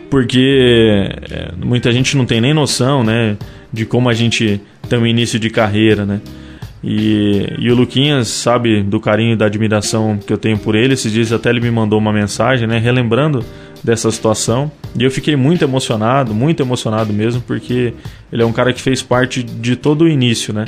porque 0.09 1.07
é, 1.29 1.51
muita 1.63 1.91
gente 1.91 2.17
não 2.17 2.25
tem 2.25 2.41
nem 2.41 2.53
noção, 2.53 3.03
né, 3.03 3.37
de 3.71 3.85
como 3.85 4.09
a 4.09 4.13
gente 4.13 4.59
tem 4.89 4.97
um 4.97 5.05
início 5.05 5.39
de 5.39 5.49
carreira, 5.49 6.05
né? 6.05 6.19
E, 6.83 7.47
e 7.59 7.71
o 7.71 7.75
Luquinhas 7.75 8.27
sabe 8.27 8.83
do 8.83 8.99
carinho 8.99 9.33
e 9.33 9.35
da 9.37 9.45
admiração 9.45 10.17
que 10.17 10.33
eu 10.33 10.37
tenho 10.37 10.57
por 10.57 10.75
ele. 10.75 10.93
Esses 10.93 11.11
dias 11.11 11.31
até 11.31 11.49
ele 11.49 11.61
me 11.61 11.71
mandou 11.71 11.97
uma 11.97 12.11
mensagem, 12.11 12.67
né, 12.67 12.77
relembrando 12.77 13.45
dessa 13.81 14.11
situação. 14.11 14.69
E 14.97 15.03
eu 15.03 15.09
fiquei 15.09 15.35
muito 15.35 15.63
emocionado, 15.63 16.33
muito 16.33 16.61
emocionado 16.61 17.13
mesmo, 17.13 17.41
porque 17.41 17.93
ele 18.31 18.41
é 18.41 18.45
um 18.45 18.51
cara 18.51 18.73
que 18.73 18.81
fez 18.81 19.01
parte 19.01 19.41
de 19.41 19.77
todo 19.77 20.03
o 20.03 20.09
início, 20.09 20.53
né? 20.53 20.65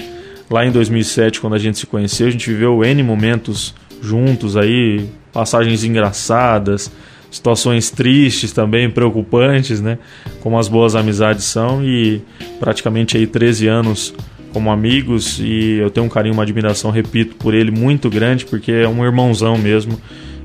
Lá 0.50 0.66
em 0.66 0.72
2007, 0.72 1.42
quando 1.42 1.56
a 1.56 1.60
gente 1.60 1.80
se 1.80 1.86
conheceu, 1.88 2.28
a 2.28 2.30
gente 2.30 2.50
viveu 2.50 2.84
N 2.84 3.04
momentos 3.04 3.74
juntos 4.02 4.56
aí, 4.56 5.10
passagens 5.34 5.84
engraçadas, 5.84 6.92
situações 7.32 7.90
tristes 7.90 8.54
também, 8.54 8.90
preocupantes, 8.90 9.82
né? 9.82 9.98
Como 10.40 10.58
as 10.58 10.68
boas 10.68 10.96
amizades 10.96 11.44
são 11.46 11.84
e 11.84 12.22
praticamente 12.60 13.18
aí 13.18 13.28
13 13.28 13.68
anos 13.68 14.14
como 14.56 14.72
amigos 14.72 15.38
e 15.42 15.80
eu 15.82 15.90
tenho 15.90 16.06
um 16.06 16.10
carinho, 16.10 16.34
uma 16.34 16.44
admiração, 16.44 16.90
repito, 16.90 17.36
por 17.36 17.54
ele 17.54 17.72
muito 17.72 18.10
grande, 18.10 18.46
porque 18.46 18.72
é 18.72 18.88
um 18.88 19.04
irmãozão 19.04 19.58
mesmo 19.58 20.00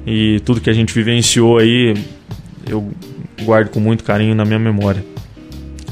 e 0.05 0.41
tudo 0.41 0.61
que 0.61 0.69
a 0.69 0.73
gente 0.73 0.93
vivenciou 0.93 1.59
aí 1.59 1.95
eu 2.69 2.91
guardo 3.45 3.69
com 3.69 3.79
muito 3.79 4.03
carinho 4.03 4.35
na 4.35 4.45
minha 4.45 4.59
memória. 4.59 5.05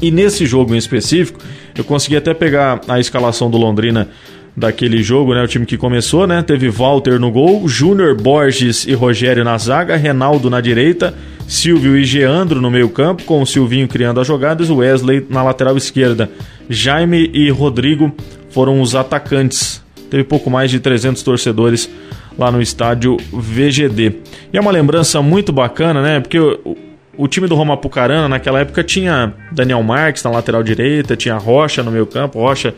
E 0.01 0.11
nesse 0.11 0.45
jogo 0.45 0.75
em 0.75 0.77
específico, 0.77 1.39
eu 1.77 1.85
consegui 1.85 2.17
até 2.17 2.33
pegar 2.33 2.81
a 2.89 2.99
escalação 2.99 3.49
do 3.49 3.57
Londrina 3.57 4.09
daquele 4.55 5.01
jogo, 5.01 5.33
né? 5.33 5.41
O 5.41 5.47
time 5.47 5.65
que 5.65 5.77
começou, 5.77 6.27
né? 6.27 6.41
Teve 6.41 6.67
Walter 6.67 7.21
no 7.21 7.31
gol, 7.31 7.69
Júnior 7.69 8.21
Borges 8.21 8.85
e 8.85 8.93
Rogério 8.93 9.45
na 9.45 9.57
zaga, 9.57 9.95
Reinaldo 9.95 10.49
na 10.49 10.59
direita, 10.59 11.13
Silvio 11.47 11.97
e 11.97 12.03
Geandro 12.03 12.59
no 12.59 12.69
meio-campo, 12.69 13.23
com 13.23 13.41
o 13.41 13.45
Silvinho 13.45 13.87
criando 13.87 14.19
as 14.19 14.27
jogadas, 14.27 14.69
Wesley 14.69 15.25
na 15.29 15.41
lateral 15.41 15.77
esquerda. 15.77 16.29
Jaime 16.69 17.29
e 17.33 17.49
Rodrigo 17.49 18.13
foram 18.51 18.81
os 18.81 18.95
atacantes. 18.95 19.83
Teve 20.09 20.23
pouco 20.23 20.49
mais 20.49 20.69
de 20.71 20.79
300 20.79 21.21
torcedores 21.23 21.89
lá 22.37 22.51
no 22.51 22.61
estádio 22.61 23.17
VGD. 23.31 24.15
E 24.53 24.57
é 24.57 24.61
uma 24.61 24.71
lembrança 24.71 25.21
muito 25.21 25.51
bacana, 25.51 26.01
né? 26.01 26.19
Porque 26.19 26.39
o, 26.39 26.77
o 27.17 27.27
time 27.27 27.47
do 27.47 27.55
Roma 27.55 27.75
Pucarana 27.75 28.29
naquela 28.29 28.59
época 28.59 28.83
tinha 28.83 29.33
Daniel 29.51 29.83
Marques 29.83 30.23
na 30.23 30.31
lateral 30.31 30.63
direita, 30.63 31.15
tinha 31.15 31.37
Rocha 31.37 31.83
no 31.83 31.91
meio-campo, 31.91 32.39
Rocha 32.39 32.73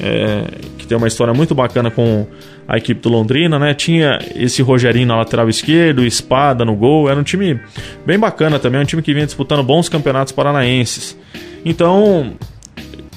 é, 0.00 0.44
que 0.78 0.86
tem 0.86 0.96
uma 0.96 1.08
história 1.08 1.34
muito 1.34 1.54
bacana 1.54 1.90
com 1.90 2.26
a 2.66 2.78
equipe 2.78 3.00
do 3.00 3.08
Londrina, 3.08 3.58
né? 3.58 3.74
Tinha 3.74 4.18
esse 4.34 4.62
Rogerinho 4.62 5.06
na 5.06 5.16
lateral 5.16 5.48
esquerdo, 5.48 6.04
Espada 6.04 6.64
no 6.64 6.74
gol, 6.74 7.10
era 7.10 7.18
um 7.18 7.22
time 7.22 7.60
bem 8.06 8.18
bacana 8.18 8.58
também, 8.58 8.80
um 8.80 8.84
time 8.84 9.02
que 9.02 9.12
vinha 9.12 9.26
disputando 9.26 9.62
bons 9.62 9.88
campeonatos 9.88 10.32
paranaenses. 10.32 11.18
Então, 11.64 12.32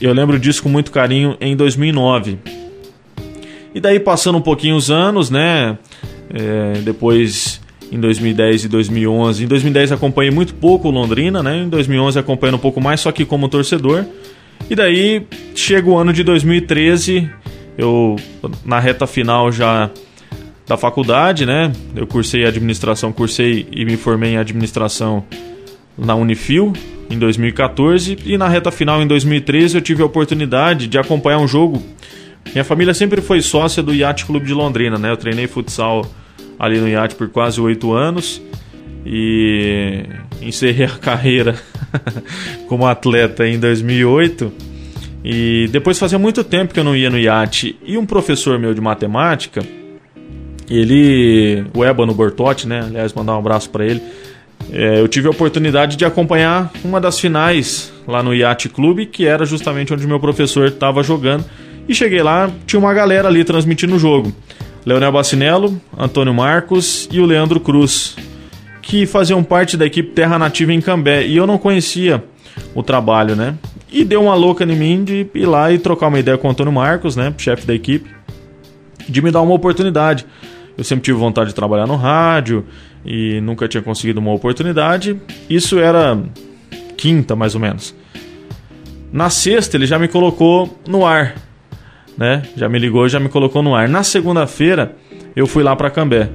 eu 0.06 0.14
lembro 0.14 0.40
disso 0.40 0.62
com 0.62 0.70
muito 0.70 0.92
carinho 0.92 1.36
em 1.42 1.56
2009. 1.56 2.38
E 3.74 3.80
daí 3.80 4.00
passando 4.00 4.38
um 4.38 4.42
pouquinho 4.42 4.76
os 4.76 4.92
anos, 4.92 5.30
né? 5.30 5.78
É, 6.30 6.80
depois 6.84 7.62
em 7.92 8.00
2010 8.00 8.66
e 8.66 8.68
2011. 8.68 9.44
Em 9.44 9.48
2010 9.48 9.92
acompanhei 9.92 10.32
muito 10.32 10.54
pouco 10.54 10.90
Londrina, 10.90 11.42
né? 11.42 11.64
Em 11.64 11.70
2011 11.70 12.20
acompanhando 12.20 12.56
um 12.56 12.60
pouco 12.60 12.80
mais, 12.80 13.02
só 13.02 13.12
que 13.12 13.26
como 13.26 13.50
torcedor. 13.50 14.06
E 14.70 14.76
daí 14.76 15.26
chega 15.56 15.90
o 15.90 15.98
ano 15.98 16.14
de 16.14 16.24
2013, 16.24 17.30
eu 17.78 18.16
na 18.64 18.80
reta 18.80 19.06
final 19.06 19.52
já 19.52 19.90
da 20.68 20.78
faculdade, 20.78 21.46
né? 21.46 21.72
Eu 21.96 22.08
cursei 22.08 22.46
administração, 22.46 23.12
cursei 23.12 23.68
e 23.72 23.86
me 23.86 23.98
formei 23.98 24.32
em 24.32 24.38
administração 24.38 25.24
na 25.98 26.16
Unifil 26.16 26.74
em 27.10 27.20
2014 27.20 28.18
e 28.26 28.38
na 28.38 28.48
reta 28.48 28.72
final 28.72 29.02
em 29.02 29.08
2013 29.08 29.78
eu 29.78 29.82
tive 29.82 30.02
a 30.02 30.06
oportunidade 30.06 30.88
de 30.88 30.98
acompanhar 30.98 31.40
um 31.40 31.48
jogo. 31.48 31.84
Minha 32.52 32.64
família 32.64 32.94
sempre 32.94 33.22
foi 33.22 33.42
sócia 33.42 33.82
do 33.82 33.94
Yacht 33.94 34.26
Clube 34.26 34.46
de 34.46 34.54
Londrina, 34.54 34.98
né? 34.98 35.12
Eu 35.12 35.18
treinei 35.18 35.48
futsal 35.48 36.06
ali 36.58 36.80
no 36.80 36.88
Yacht 36.88 37.16
por 37.16 37.30
quase 37.30 37.60
oito 37.60 37.94
anos 37.94 38.42
e 39.06 40.04
encerrei 40.42 40.86
a 40.88 40.98
carreira 40.98 41.56
como 42.68 42.86
atleta 42.86 43.48
em 43.48 43.60
2008. 43.60 44.52
E 45.28 45.68
depois 45.72 45.98
fazia 45.98 46.20
muito 46.20 46.44
tempo 46.44 46.74
que 46.74 46.80
eu 46.80 46.84
não 46.84 46.96
ia 46.96 47.10
no 47.10 47.18
iate. 47.18 47.76
E 47.84 47.98
um 47.98 48.06
professor 48.06 48.60
meu 48.60 48.76
de 48.76 48.82
matemática, 48.82 49.66
ele, 50.70 51.66
o 51.74 51.84
Ébano 51.84 52.14
Bortotti, 52.14 52.68
né? 52.68 52.82
Aliás, 52.82 53.12
mandar 53.12 53.36
um 53.36 53.40
abraço 53.40 53.70
para 53.72 53.86
ele. 53.86 54.02
É, 54.72 55.00
eu 55.00 55.08
tive 55.08 55.28
a 55.28 55.32
oportunidade 55.32 55.96
de 55.96 56.06
acompanhar 56.06 56.72
uma 56.84 57.00
das 57.00 57.20
finais 57.20 57.94
lá 58.08 58.22
no 58.22 58.34
Yacht 58.34 58.70
Clube, 58.70 59.06
que 59.06 59.26
era 59.26 59.46
justamente 59.46 59.94
onde 59.94 60.08
meu 60.08 60.20
professor 60.20 60.68
estava 60.68 61.04
jogando. 61.04 61.46
E 61.88 61.94
cheguei 61.94 62.22
lá, 62.22 62.50
tinha 62.66 62.80
uma 62.80 62.94
galera 62.94 63.28
ali 63.28 63.44
transmitindo 63.44 63.96
o 63.96 64.00
jogo. 64.00 64.34
Leonel 64.86 65.12
Bacinello, 65.12 65.80
Antônio 65.98 66.34
Marcos 66.34 67.08
e 67.12 67.20
o 67.20 67.26
Leandro 67.26 67.60
Cruz 67.60 68.16
que 68.86 69.06
faziam 69.06 69.44
parte 69.44 69.76
da 69.76 69.86
equipe 69.86 70.12
Terra 70.12 70.38
Nativa 70.38 70.72
em 70.72 70.80
Cambé 70.80 71.26
e 71.26 71.36
eu 71.36 71.48
não 71.48 71.58
conhecia 71.58 72.24
o 72.74 72.84
trabalho, 72.84 73.36
né? 73.36 73.56
E 73.92 74.04
deu 74.04 74.22
uma 74.22 74.36
louca 74.36 74.64
em 74.64 74.76
mim 74.76 75.04
de 75.04 75.28
ir 75.34 75.46
lá 75.46 75.72
e 75.72 75.80
trocar 75.80 76.08
uma 76.08 76.20
ideia 76.20 76.38
com 76.38 76.48
o 76.48 76.52
Antônio 76.52 76.72
Marcos, 76.72 77.16
né, 77.16 77.34
chefe 77.38 77.66
da 77.66 77.74
equipe, 77.74 78.10
de 79.10 79.22
me 79.22 79.32
dar 79.32 79.42
uma 79.42 79.54
oportunidade. 79.54 80.26
Eu 80.78 80.84
sempre 80.84 81.04
tive 81.04 81.18
vontade 81.18 81.50
de 81.50 81.56
trabalhar 81.56 81.88
no 81.88 81.96
rádio 81.96 82.66
e 83.06 83.40
nunca 83.42 83.68
tinha 83.68 83.82
conseguido 83.82 84.20
uma 84.20 84.34
oportunidade. 84.34 85.20
Isso 85.50 85.80
era 85.80 86.18
quinta, 86.98 87.36
mais 87.36 87.56
ou 87.56 87.62
menos. 87.62 87.96
Na 89.12 89.30
sexta, 89.30 89.78
ele 89.78 89.86
já 89.86 89.98
me 89.98 90.08
colocou 90.08 90.78
no 90.88 91.06
ar, 91.06 91.36
né? 92.18 92.44
Já 92.58 92.68
me 92.68 92.78
ligou, 92.78 93.08
já 93.08 93.20
me 93.20 93.30
colocou 93.30 93.64
no 93.64 93.74
ar. 93.74 93.88
Na 93.88 94.04
segunda-feira, 94.04 94.96
eu 95.36 95.48
fui 95.48 95.64
lá 95.64 95.76
para 95.76 95.90
Cambé 95.90 96.30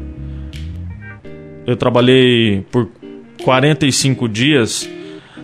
eu 1.71 1.77
trabalhei 1.77 2.65
por 2.71 2.89
45 3.45 4.29
dias 4.29 4.89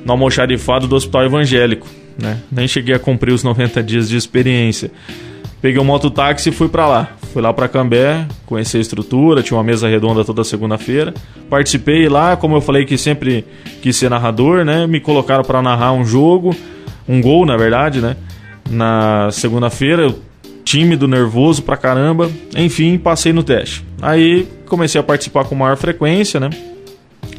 no 0.05 0.13
almoxarifado 0.13 0.87
do 0.87 0.97
Hospital 0.97 1.25
Evangélico, 1.25 1.87
né? 2.21 2.39
Nem 2.51 2.67
cheguei 2.67 2.95
a 2.95 2.99
cumprir 2.99 3.33
os 3.33 3.45
90 3.45 3.83
dias 3.83 4.09
de 4.09 4.17
experiência. 4.17 4.91
Peguei 5.61 5.81
um 5.81 5.85
mototáxi 5.85 6.49
e 6.49 6.53
fui 6.53 6.69
para 6.69 6.87
lá. 6.87 7.17
Fui 7.37 7.43
lá 7.43 7.53
para 7.53 7.69
Cambé, 7.69 8.27
conheci 8.47 8.79
a 8.79 8.81
estrutura, 8.81 9.43
tinha 9.43 9.59
uma 9.59 9.63
mesa 9.63 9.87
redonda 9.87 10.25
toda 10.25 10.43
segunda-feira. 10.43 11.13
Participei 11.51 12.09
lá, 12.09 12.35
como 12.35 12.57
eu 12.57 12.63
falei 12.63 12.87
que 12.87 12.97
sempre 12.97 13.45
quis 13.83 13.95
ser 13.95 14.09
narrador, 14.09 14.65
né? 14.65 14.87
Me 14.87 15.01
colocaram 15.01 15.45
para 15.45 15.61
narrar 15.61 15.93
um 15.93 16.03
jogo, 16.03 16.57
um 17.07 17.21
gol, 17.21 17.45
na 17.45 17.55
verdade, 17.55 18.01
né? 18.01 18.17
Na 18.71 19.29
segunda-feira 19.31 20.05
eu 20.05 20.19
tímido, 20.65 21.07
nervoso 21.07 21.63
pra 21.63 21.77
caramba. 21.77 22.31
Enfim, 22.57 22.97
passei 22.97 23.35
no 23.35 23.43
teste. 23.43 23.85
Aí 24.01 24.49
comecei 24.65 24.99
a 24.99 25.05
participar 25.05 25.45
com 25.45 25.55
maior 25.55 25.77
frequência, 25.77 26.41
né? 26.41 26.49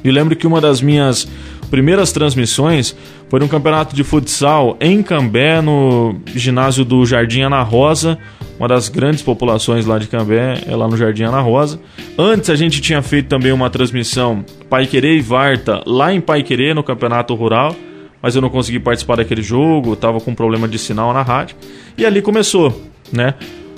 E 0.03 0.11
lembro 0.11 0.35
que 0.35 0.45
uma 0.45 0.61
das 0.61 0.79
minhas 0.79 1.27
primeiras 1.69 2.11
transmissões 2.11 2.95
foi 3.29 3.39
num 3.39 3.47
campeonato 3.47 3.95
de 3.95 4.03
futsal 4.03 4.77
em 4.79 5.03
Cambé, 5.03 5.61
no 5.61 6.15
ginásio 6.33 6.83
do 6.83 7.05
Jardim 7.05 7.41
Ana 7.41 7.61
Rosa, 7.61 8.17
uma 8.57 8.67
das 8.67 8.89
grandes 8.89 9.21
populações 9.21 9.85
lá 9.85 9.99
de 9.99 10.07
Cambé, 10.07 10.63
é 10.65 10.75
lá 10.75 10.87
no 10.87 10.97
Jardim 10.97 11.23
Ana 11.23 11.41
Rosa. 11.41 11.79
Antes 12.17 12.49
a 12.49 12.55
gente 12.55 12.81
tinha 12.81 13.01
feito 13.01 13.27
também 13.27 13.51
uma 13.51 13.69
transmissão 13.69 14.43
Paiquerê 14.69 15.17
e 15.17 15.21
Varta 15.21 15.83
lá 15.85 16.13
em 16.13 16.19
Paiquerê, 16.19 16.73
no 16.73 16.83
campeonato 16.83 17.35
rural, 17.35 17.75
mas 18.21 18.35
eu 18.35 18.41
não 18.41 18.49
consegui 18.49 18.79
participar 18.79 19.17
daquele 19.17 19.41
jogo, 19.41 19.93
estava 19.93 20.19
com 20.19 20.33
problema 20.33 20.67
de 20.67 20.79
sinal 20.79 21.13
na 21.13 21.21
rádio. 21.21 21.55
E 21.97 22.05
ali 22.05 22.21
começou 22.21 22.73
né? 23.11 23.33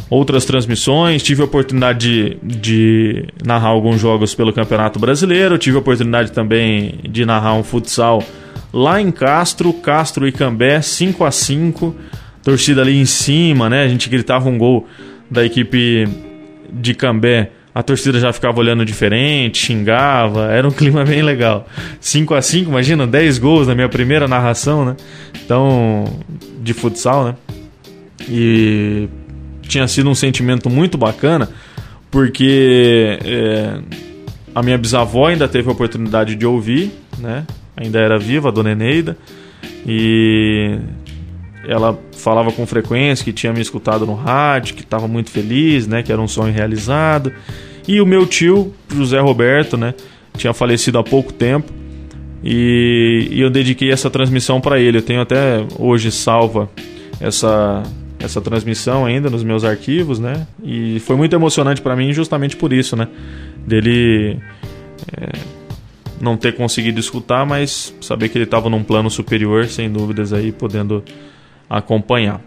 Outras 0.10 0.44
transmissões, 0.44 1.22
tive 1.22 1.42
a 1.42 1.46
oportunidade 1.46 2.38
de, 2.42 2.60
de 2.60 3.28
narrar 3.46 3.70
alguns 3.70 4.01
jogos 4.01 4.34
pelo 4.34 4.51
Campeonato 4.51 4.98
Brasileiro, 4.98 5.58
tive 5.58 5.78
a 5.78 5.80
oportunidade 5.80 6.32
também 6.32 6.96
de 7.08 7.25
narrar 7.25 7.54
um 7.54 7.63
futsal 7.63 8.24
lá 8.74 9.00
em 9.00 9.12
Castro, 9.12 9.72
Castro 9.74 10.28
e 10.28 10.32
Cambé, 10.32 10.82
5 10.82 11.24
a 11.24 11.32
5 11.32 11.96
torcida 12.44 12.82
ali 12.82 12.98
em 12.98 13.06
cima, 13.06 13.70
né? 13.70 13.84
A 13.84 13.88
gente 13.88 14.10
gritava 14.10 14.50
um 14.50 14.58
gol 14.58 14.88
da 15.30 15.46
equipe 15.46 16.08
de 16.72 16.94
Cambé, 16.94 17.51
a 17.74 17.84
torcida 17.84 18.20
já 18.20 18.34
ficava 18.34 18.60
olhando 18.60 18.84
diferente, 18.84 19.60
xingava, 19.60 20.51
era 20.51 20.68
um 20.68 20.72
clima 20.74 21.06
bem 21.06 21.22
legal. 21.22 21.68
5 22.00 22.34
a 22.34 22.42
5 22.42 22.70
imagina, 22.70 23.06
10 23.06 23.38
gols 23.38 23.68
na 23.68 23.75
minha 23.75 23.89
primeira 23.89 24.28
narração, 24.28 24.86
né? 24.86 24.96
Então, 25.44 26.06
de 26.62 26.74
futsal, 26.74 27.25
né? 27.25 27.36
E 28.28 29.08
tinha 29.70 29.88
sido 29.88 30.10
um 30.10 30.16
sentimento 30.16 30.70
muito 30.70 30.98
bacana, 30.98 31.48
porque 32.12 33.20
é, 33.24 33.80
a 34.54 34.62
minha 34.62 34.78
bisavó 34.78 35.28
ainda 35.28 35.48
teve 35.48 35.70
a 35.70 35.72
oportunidade 35.72 36.36
de 36.36 36.46
ouvir, 36.46 36.92
né? 37.18 37.46
Ainda 37.78 38.00
era 38.00 38.18
viva, 38.18 38.50
a 38.50 38.52
dona 38.52 38.72
Eneida, 38.72 39.16
e 39.88 40.78
ela 41.66 41.98
falava 42.18 42.52
com 42.52 42.66
frequência 42.66 43.24
que 43.24 43.32
tinha 43.32 43.54
me 43.54 43.62
escutado 43.62 44.06
no 44.06 44.16
rádio, 44.16 44.76
que 44.76 44.82
estava 44.82 45.08
muito 45.08 45.30
feliz, 45.30 45.88
né? 45.88 46.04
Que 46.04 46.12
era 46.12 46.22
um 46.22 46.28
sonho 46.28 46.54
realizado. 46.54 47.32
E 47.88 48.02
o 48.02 48.06
meu 48.06 48.26
tio, 48.26 48.74
José 48.94 49.20
Roberto, 49.20 49.78
né? 49.78 49.94
Tinha 50.36 50.54
falecido 50.54 50.98
há 50.98 51.04
pouco 51.04 51.32
tempo. 51.32 51.72
E, 52.44 53.28
e 53.32 53.42
eu 53.42 53.50
dediquei 53.50 53.92
essa 53.92 54.10
transmissão 54.10 54.60
para 54.60 54.80
ele. 54.80 54.98
Eu 54.98 55.02
tenho 55.02 55.22
até 55.22 55.66
hoje 55.78 56.12
salva 56.12 56.70
essa 57.20 57.84
essa 58.20 58.42
transmissão 58.42 59.06
ainda 59.06 59.30
nos 59.30 59.44
meus 59.44 59.64
arquivos, 59.64 60.20
né? 60.20 60.46
E 60.64 61.00
foi 61.00 61.16
muito 61.16 61.36
emocionante 61.36 61.82
para 61.82 61.96
mim 61.96 62.12
justamente 62.12 62.56
por 62.56 62.74
isso, 62.74 62.96
né? 62.96 63.08
Dele 63.66 64.40
é, 65.18 65.40
não 66.20 66.36
ter 66.36 66.56
conseguido 66.56 67.00
escutar, 67.00 67.46
mas 67.46 67.96
saber 68.02 68.30
que 68.30 68.38
ele 68.38 68.46
estava 68.46 68.70
num 68.70 68.84
plano 68.84 69.10
superior, 69.10 69.66
sem 69.68 69.90
dúvidas 69.90 70.34
aí, 70.34 70.52
podendo 70.52 71.04
acompanhar. 71.70 72.42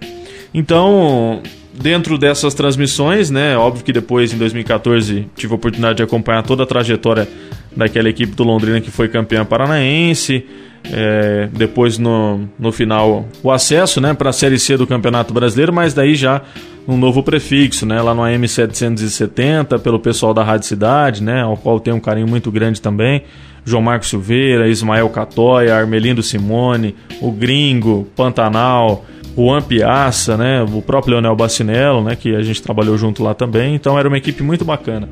Então, 0.52 1.42
dentro 1.72 2.18
dessas 2.18 2.52
transmissões, 2.54 3.30
né? 3.30 3.56
Óbvio 3.56 3.84
que 3.84 3.92
depois, 3.92 4.32
em 4.32 4.38
2014, 4.38 5.26
tive 5.34 5.52
a 5.52 5.56
oportunidade 5.56 5.96
de 5.96 6.02
acompanhar 6.02 6.42
toda 6.42 6.64
a 6.64 6.66
trajetória 6.66 7.26
daquela 7.74 8.08
equipe 8.08 8.34
do 8.34 8.44
Londrina 8.44 8.80
que 8.80 8.90
foi 8.90 9.08
campeã 9.08 9.44
paranaense. 9.44 10.44
É, 10.84 11.48
depois 11.52 11.96
no, 11.96 12.48
no 12.58 12.72
final 12.72 13.24
o 13.40 13.52
acesso 13.52 14.00
né, 14.00 14.14
para 14.14 14.30
a 14.30 14.32
Série 14.32 14.58
C 14.58 14.76
do 14.76 14.86
Campeonato 14.86 15.32
Brasileiro, 15.32 15.72
mas 15.72 15.94
daí 15.94 16.16
já 16.16 16.42
um 16.88 16.96
novo 16.96 17.22
prefixo, 17.22 17.86
né, 17.86 18.02
lá 18.02 18.12
no 18.12 18.22
AM 18.22 18.48
770, 18.48 19.78
pelo 19.78 20.00
pessoal 20.00 20.34
da 20.34 20.42
Rádio 20.42 20.66
Cidade, 20.66 21.22
né, 21.22 21.42
ao 21.42 21.56
qual 21.56 21.78
tenho 21.78 21.96
um 21.96 22.00
carinho 22.00 22.26
muito 22.26 22.50
grande 22.50 22.80
também. 22.80 23.22
João 23.64 23.82
Marcos 23.82 24.08
Silveira, 24.08 24.68
Ismael 24.68 25.08
Catoia, 25.08 25.76
Armelindo 25.76 26.22
Simone, 26.22 26.96
o 27.20 27.30
Gringo, 27.30 28.08
Pantanal, 28.16 29.04
Juan 29.36 29.62
Piazza, 29.62 30.36
né? 30.36 30.62
O 30.62 30.82
próprio 30.82 31.12
Leonel 31.12 31.36
Bacinello, 31.36 32.02
né? 32.02 32.16
Que 32.16 32.34
a 32.34 32.42
gente 32.42 32.60
trabalhou 32.60 32.98
junto 32.98 33.22
lá 33.22 33.34
também. 33.34 33.74
Então 33.74 33.98
era 33.98 34.08
uma 34.08 34.18
equipe 34.18 34.42
muito 34.42 34.64
bacana. 34.64 35.08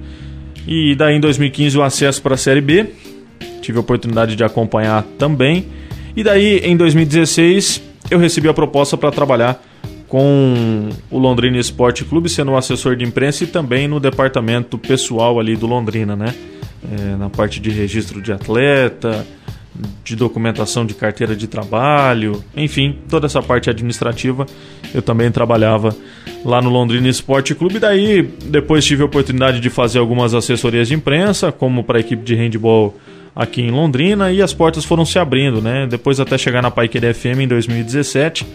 E 0.66 0.94
daí 0.94 1.16
em 1.16 1.20
2015 1.20 1.78
o 1.78 1.82
acesso 1.82 2.20
para 2.20 2.34
a 2.34 2.38
Série 2.38 2.60
B. 2.60 2.86
Tive 3.60 3.78
a 3.78 3.80
oportunidade 3.80 4.36
de 4.36 4.44
acompanhar 4.44 5.02
também. 5.18 5.66
E 6.16 6.22
daí 6.22 6.58
em 6.58 6.76
2016 6.76 7.82
eu 8.10 8.18
recebi 8.18 8.48
a 8.48 8.54
proposta 8.54 8.96
para 8.96 9.10
trabalhar 9.10 9.62
com 10.08 10.88
o 11.08 11.18
Londrina 11.18 11.56
Esporte 11.56 12.04
Clube, 12.04 12.28
sendo 12.28 12.56
assessor 12.56 12.96
de 12.96 13.04
imprensa 13.04 13.44
e 13.44 13.46
também 13.46 13.86
no 13.86 14.00
departamento 14.00 14.76
pessoal 14.76 15.38
ali 15.38 15.54
do 15.54 15.66
Londrina, 15.66 16.16
né? 16.16 16.34
É, 16.92 17.16
na 17.16 17.30
parte 17.30 17.60
de 17.60 17.70
registro 17.70 18.20
de 18.20 18.32
atleta, 18.32 19.24
de 20.02 20.16
documentação 20.16 20.84
de 20.84 20.94
carteira 20.94 21.36
de 21.36 21.46
trabalho, 21.46 22.42
enfim, 22.56 22.98
toda 23.08 23.26
essa 23.26 23.40
parte 23.40 23.70
administrativa 23.70 24.46
eu 24.92 25.00
também 25.00 25.30
trabalhava 25.30 25.94
lá 26.44 26.60
no 26.60 26.68
Londrina 26.68 27.08
Esporte 27.08 27.54
Clube. 27.54 27.78
Daí 27.78 28.22
depois 28.46 28.84
tive 28.84 29.02
a 29.02 29.06
oportunidade 29.06 29.60
de 29.60 29.70
fazer 29.70 29.98
algumas 29.98 30.34
assessorias 30.34 30.88
de 30.88 30.94
imprensa, 30.94 31.52
como 31.52 31.84
para 31.84 31.98
a 31.98 32.00
equipe 32.00 32.22
de 32.24 32.34
handball 32.34 32.96
aqui 33.34 33.62
em 33.62 33.70
Londrina, 33.70 34.32
e 34.32 34.42
as 34.42 34.52
portas 34.52 34.84
foram 34.84 35.04
se 35.04 35.18
abrindo, 35.18 35.60
né? 35.60 35.86
Depois 35.86 36.20
até 36.20 36.36
chegar 36.36 36.62
na 36.62 36.70
Paiquer 36.70 37.14
FM 37.14 37.40
em 37.40 37.48
2017 37.48 38.46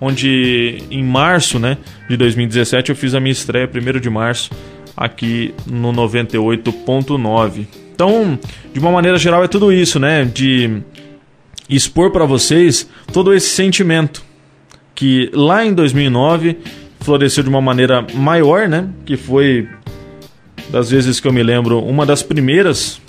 onde 0.00 0.82
em 0.90 1.02
março 1.02 1.58
né, 1.58 1.78
de 2.08 2.16
2017 2.16 2.90
eu 2.90 2.96
fiz 2.96 3.14
a 3.14 3.20
minha 3.20 3.32
estreia, 3.32 3.68
1 3.68 4.00
de 4.00 4.10
março, 4.10 4.50
aqui 4.96 5.54
no 5.66 5.92
98.9. 5.92 7.66
Então, 7.94 8.38
de 8.72 8.78
uma 8.78 8.90
maneira 8.90 9.18
geral, 9.18 9.42
é 9.44 9.48
tudo 9.48 9.72
isso, 9.72 9.98
né? 9.98 10.24
De 10.24 10.82
expor 11.68 12.10
para 12.10 12.24
vocês 12.24 12.88
todo 13.12 13.34
esse 13.34 13.48
sentimento 13.48 14.24
que 14.94 15.30
lá 15.34 15.64
em 15.64 15.72
2009 15.72 16.58
floresceu 17.00 17.42
de 17.42 17.48
uma 17.48 17.60
maneira 17.60 18.06
maior, 18.14 18.68
né? 18.68 18.88
Que 19.04 19.16
foi, 19.16 19.68
das 20.70 20.90
vezes 20.90 21.20
que 21.20 21.28
eu 21.28 21.32
me 21.32 21.42
lembro, 21.42 21.82
uma 21.82 22.04
das 22.04 22.22
primeiras 22.22 23.00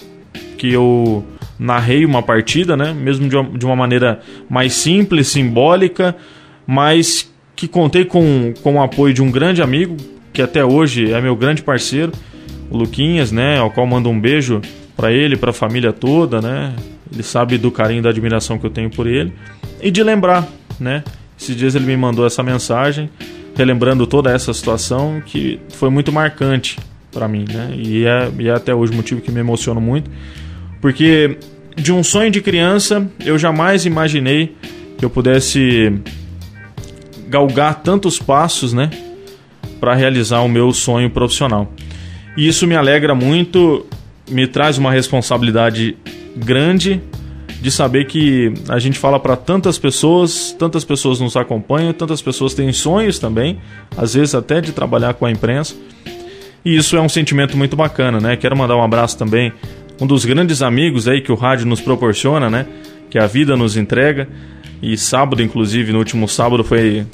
que 0.58 0.74
eu 0.74 1.24
narrei 1.60 2.06
uma 2.06 2.22
partida, 2.22 2.76
né? 2.76 2.94
Mesmo 2.94 3.28
de 3.30 3.36
uma, 3.36 3.58
de 3.58 3.66
uma 3.66 3.76
maneira 3.76 4.20
mais 4.50 4.74
simples, 4.74 5.28
simbólica, 5.28 6.16
mas 6.66 7.32
que 7.56 7.68
contei 7.68 8.06
com, 8.06 8.54
com 8.62 8.76
o 8.76 8.82
apoio 8.82 9.14
de 9.14 9.22
um 9.22 9.32
grande 9.32 9.62
amigo, 9.62 9.98
que 10.32 10.42
até 10.42 10.64
hoje 10.64 11.12
é 11.12 11.20
meu 11.20 11.36
grande 11.36 11.64
parceiro, 11.64 12.12
o 12.70 12.78
Luquinhas, 12.78 13.32
né, 13.32 13.58
ao 13.58 13.72
qual 13.72 13.88
mando 13.88 14.10
um 14.10 14.20
beijo 14.20 14.62
para 14.96 15.12
ele, 15.12 15.36
para 15.36 15.52
a 15.52 15.54
família 15.54 15.94
toda, 15.94 16.42
né? 16.42 16.76
Ele 17.12 17.24
sabe 17.24 17.58
do 17.58 17.72
carinho 17.72 18.00
e 18.00 18.02
da 18.02 18.10
admiração 18.10 18.58
que 18.58 18.66
eu 18.66 18.70
tenho 18.70 18.90
por 18.90 19.08
ele. 19.08 19.34
E 19.82 19.90
de 19.90 20.04
lembrar, 20.04 20.48
né? 20.80 21.04
Esses 21.40 21.56
dias 21.56 21.76
ele 21.76 21.86
me 21.86 21.96
mandou 21.96 22.26
essa 22.26 22.44
mensagem, 22.44 23.10
relembrando 23.56 24.06
toda 24.06 24.32
essa 24.32 24.54
situação 24.54 25.22
que 25.26 25.60
foi 25.70 25.90
muito 25.90 26.12
marcante 26.12 26.78
para 27.12 27.28
mim, 27.28 27.46
né? 27.48 27.72
E 27.76 28.06
é, 28.06 28.32
e 28.38 28.48
é 28.48 28.52
até 28.52 28.74
hoje 28.74 28.92
o 28.92 28.96
motivo 28.96 29.22
que 29.22 29.32
me 29.32 29.40
emociona 29.40 29.80
muito, 29.80 30.10
porque 30.88 31.38
de 31.76 31.92
um 31.92 32.02
sonho 32.02 32.32
de 32.32 32.40
criança 32.40 33.06
eu 33.26 33.38
jamais 33.38 33.86
imaginei 33.86 34.56
que 34.98 35.04
eu 35.04 35.10
pudesse 35.10 36.00
galgar 37.28 37.82
tantos 37.84 38.20
passos, 38.20 38.72
né, 38.72 38.90
para 39.82 39.94
realizar 39.94 40.40
o 40.40 40.48
meu 40.48 40.72
sonho 40.72 41.10
profissional. 41.10 41.70
E 42.38 42.48
isso 42.48 42.66
me 42.66 42.74
alegra 42.74 43.14
muito, 43.14 43.86
me 44.30 44.48
traz 44.48 44.78
uma 44.78 44.90
responsabilidade 44.90 45.98
grande 46.38 47.02
de 47.62 47.70
saber 47.70 48.06
que 48.06 48.54
a 48.70 48.80
gente 48.80 48.98
fala 48.98 49.20
para 49.20 49.36
tantas 49.36 49.78
pessoas, 49.78 50.56
tantas 50.58 50.86
pessoas 50.86 51.20
nos 51.20 51.36
acompanham, 51.36 51.92
tantas 51.92 52.22
pessoas 52.22 52.54
têm 52.54 52.72
sonhos 52.72 53.20
também, 53.20 53.60
às 53.98 54.14
vezes 54.14 54.34
até 54.34 54.62
de 54.62 54.72
trabalhar 54.72 55.16
com 55.16 55.26
a 55.26 55.32
imprensa. 55.32 55.76
E 56.64 56.78
isso 56.78 56.96
é 56.96 57.02
um 57.02 57.10
sentimento 57.10 57.58
muito 57.58 57.76
bacana, 57.76 58.22
né? 58.22 58.38
Quero 58.38 58.56
mandar 58.56 58.78
um 58.78 58.84
abraço 58.84 59.18
também 59.18 59.52
um 60.00 60.08
dos 60.08 60.26
grandes 60.26 60.62
amigos 60.62 61.08
aí 61.08 61.22
que 61.22 61.32
o 61.32 61.36
rádio 61.36 61.66
nos 61.66 61.82
proporciona, 61.82 62.50
né? 62.50 62.66
Que 63.10 63.18
a 63.18 63.28
vida 63.28 63.56
nos 63.56 63.78
entrega. 63.78 64.28
E 64.82 64.96
sábado, 64.98 65.42
inclusive, 65.42 65.92
no 65.92 65.98
último 65.98 66.28
sábado 66.28 66.64
foi 66.64 67.06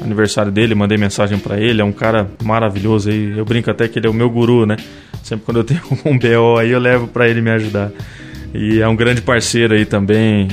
aniversário 0.00 0.52
dele, 0.52 0.74
mandei 0.74 0.96
mensagem 0.96 1.38
para 1.38 1.58
ele, 1.58 1.80
é 1.80 1.84
um 1.84 1.92
cara 1.92 2.30
maravilhoso 2.42 3.10
aí. 3.10 3.36
Eu 3.36 3.44
brinco 3.44 3.70
até 3.70 3.88
que 3.88 3.98
ele 3.98 4.06
é 4.06 4.10
o 4.10 4.14
meu 4.14 4.30
guru, 4.30 4.66
né? 4.66 4.76
Sempre 5.22 5.44
quando 5.44 5.58
eu 5.58 5.64
tenho 5.64 5.82
um 6.04 6.18
BO 6.18 6.58
aí, 6.58 6.70
eu 6.70 6.78
levo 6.78 7.08
para 7.08 7.28
ele 7.28 7.40
me 7.40 7.50
ajudar. 7.50 7.90
E 8.54 8.80
é 8.80 8.88
um 8.88 8.96
grande 8.96 9.20
parceiro 9.20 9.74
aí 9.74 9.84
também, 9.84 10.48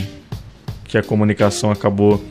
que 0.86 0.98
a 0.98 1.04
comunicação 1.04 1.72
acabou 1.72 2.24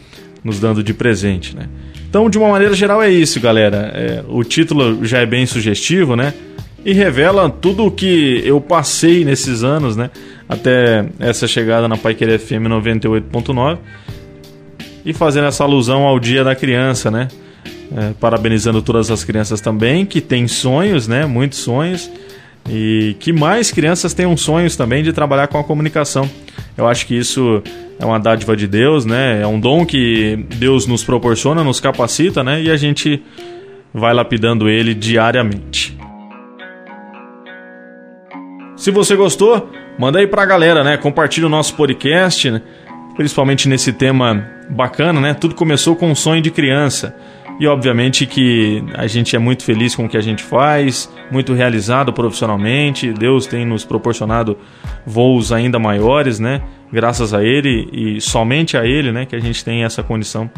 nos 0.43 0.61
dando 0.61 0.83
de 0.83 0.93
presente, 0.93 1.57
né? 1.57 1.69
Então, 2.09 2.29
de 2.29 2.39
uma 2.39 2.49
maneira 2.49 2.75
geral, 2.75 3.03
é 3.03 3.11
isso, 3.11 3.41
galera. 3.41 3.91
É, 3.95 4.25
o 4.29 4.45
título 4.45 5.05
já 5.05 5.19
é 5.19 5.27
bem 5.27 5.47
sugestivo, 5.47 6.15
né? 6.15 6.33
E 6.85 6.93
revela 6.93 7.49
tudo 7.49 7.87
o 7.87 7.91
que 7.91 8.43
eu 8.45 8.61
passei 8.61 9.25
nesses 9.25 9.65
anos, 9.65 9.97
né? 9.97 10.11
Até 10.49 11.07
essa 11.19 11.47
chegada 11.47 11.89
na 11.89 11.97
Paiquer 11.97 12.39
FM 12.39 12.69
98.9 12.69 13.79
e 15.05 15.13
fazendo 15.13 15.47
essa 15.47 15.65
alusão 15.65 16.03
ao 16.03 16.21
Dia 16.21 16.45
da 16.45 16.55
Criança, 16.55 17.11
né? 17.11 17.29
É, 17.97 18.13
parabenizando 18.21 18.83
todas 18.83 19.11
as 19.11 19.25
crianças 19.25 19.61
também 19.61 20.05
que 20.05 20.21
têm 20.21 20.47
sonhos, 20.47 21.09
né? 21.09 21.25
Muitos 21.25 21.61
sonhos 21.61 22.11
e 22.69 23.17
que 23.21 23.33
mais 23.33 23.71
crianças 23.71 24.15
tenham 24.15 24.37
sonhos 24.37 24.77
também 24.77 25.03
de 25.03 25.13
trabalhar 25.13 25.49
com 25.49 25.59
a 25.59 25.65
comunicação. 25.65 26.29
Eu 26.77 26.87
acho 26.87 27.07
que 27.07 27.15
isso 27.15 27.63
é 27.99 28.05
uma 28.05 28.19
dádiva 28.19 28.57
de 28.57 28.67
Deus, 28.67 29.05
né? 29.05 29.41
É 29.41 29.47
um 29.47 29.61
dom 29.61 29.85
que 29.87 30.45
Deus 30.57 30.87
nos 30.87 31.05
proporciona, 31.05 31.63
nos 31.63 31.81
capacita, 31.81 32.43
né? 32.43 32.63
E 32.63 32.71
a 32.71 32.77
gente 32.77 33.23
vai 33.93 34.13
lapidando 34.13 34.69
ele 34.69 34.95
diariamente. 34.95 35.97
Se 38.77 38.91
você 38.91 39.15
gostou, 39.15 39.71
manda 39.99 40.19
aí 40.19 40.27
pra 40.27 40.45
galera, 40.45 40.83
né? 40.83 40.97
Compartilhe 40.97 41.47
o 41.47 41.49
nosso 41.49 41.75
podcast, 41.75 42.51
né? 42.51 42.63
principalmente 43.15 43.69
nesse 43.69 43.93
tema 43.93 44.47
bacana, 44.69 45.21
né? 45.21 45.35
Tudo 45.35 45.55
começou 45.55 45.95
com 45.97 46.11
um 46.11 46.15
sonho 46.15 46.43
de 46.43 46.51
criança. 46.51 47.15
E 47.61 47.69
obviamente 47.69 48.27
que 48.27 48.83
a 48.95 49.07
gente 49.07 49.37
é 49.37 49.39
muito 49.39 49.63
feliz 49.63 49.95
com 49.95 50.07
o 50.07 50.09
que 50.09 50.17
a 50.17 50.21
gente 50.21 50.43
faz, 50.43 51.09
muito 51.31 51.55
realizado 51.55 52.13
profissionalmente. 52.13 53.13
Deus 53.13 53.47
tem 53.47 53.65
nos 53.65 53.85
proporcionado 53.85 54.59
voos 55.07 55.53
ainda 55.53 55.79
maiores, 55.79 56.41
né? 56.41 56.63
Graças 56.93 57.33
a 57.33 57.45
Ele 57.45 57.89
e 57.93 58.21
somente 58.21 58.77
a 58.77 58.85
Ele, 58.85 59.13
né? 59.13 59.25
Que 59.25 59.37
a 59.37 59.41
gente 59.41 59.65
tem 59.65 59.85
essa 59.85 60.03
condição 60.03 60.51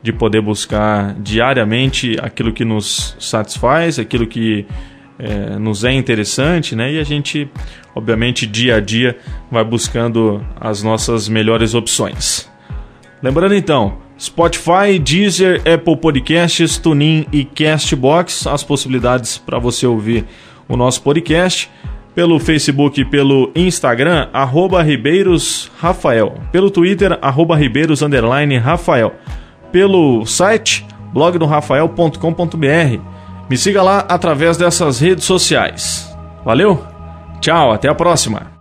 de 0.00 0.12
poder 0.12 0.40
buscar 0.40 1.14
diariamente 1.18 2.16
aquilo 2.22 2.52
que 2.52 2.64
nos 2.64 3.16
satisfaz, 3.18 3.98
aquilo 3.98 4.26
que 4.26 4.64
é, 5.18 5.58
nos 5.58 5.84
é 5.84 5.92
interessante, 5.92 6.74
né? 6.74 6.92
E 6.92 6.98
a 6.98 7.04
gente, 7.04 7.48
obviamente, 7.94 8.46
dia 8.46 8.76
a 8.76 8.80
dia 8.80 9.16
vai 9.50 9.64
buscando 9.64 10.44
as 10.60 10.82
nossas 10.82 11.28
melhores 11.28 11.74
opções. 11.74 12.50
Lembrando 13.22 13.54
então, 13.54 13.98
Spotify, 14.18 14.98
Deezer, 15.02 15.60
Apple 15.60 15.96
Podcasts, 15.96 16.78
TuneIn 16.78 17.26
e 17.32 17.44
Castbox, 17.44 18.46
as 18.46 18.62
possibilidades 18.62 19.38
para 19.38 19.58
você 19.58 19.86
ouvir 19.86 20.24
o 20.68 20.76
nosso 20.76 21.02
podcast 21.02 21.70
pelo 22.14 22.38
Facebook 22.38 23.00
e 23.00 23.04
pelo 23.04 23.50
Instagram, 23.56 24.28
arroba 24.32 24.82
Ribeiros 24.82 25.70
Rafael, 25.78 26.34
pelo 26.52 26.70
Twitter, 26.70 27.18
arroba 27.20 27.56
Ribeiros 27.56 28.02
Rafael, 28.62 29.14
pelo 29.72 30.24
site 30.24 30.86
blogdorafael.com.br 31.12 33.13
me 33.48 33.56
siga 33.56 33.82
lá 33.82 34.04
através 34.08 34.56
dessas 34.56 35.00
redes 35.00 35.24
sociais. 35.24 36.14
Valeu? 36.44 36.84
Tchau, 37.40 37.72
até 37.72 37.88
a 37.88 37.94
próxima! 37.94 38.53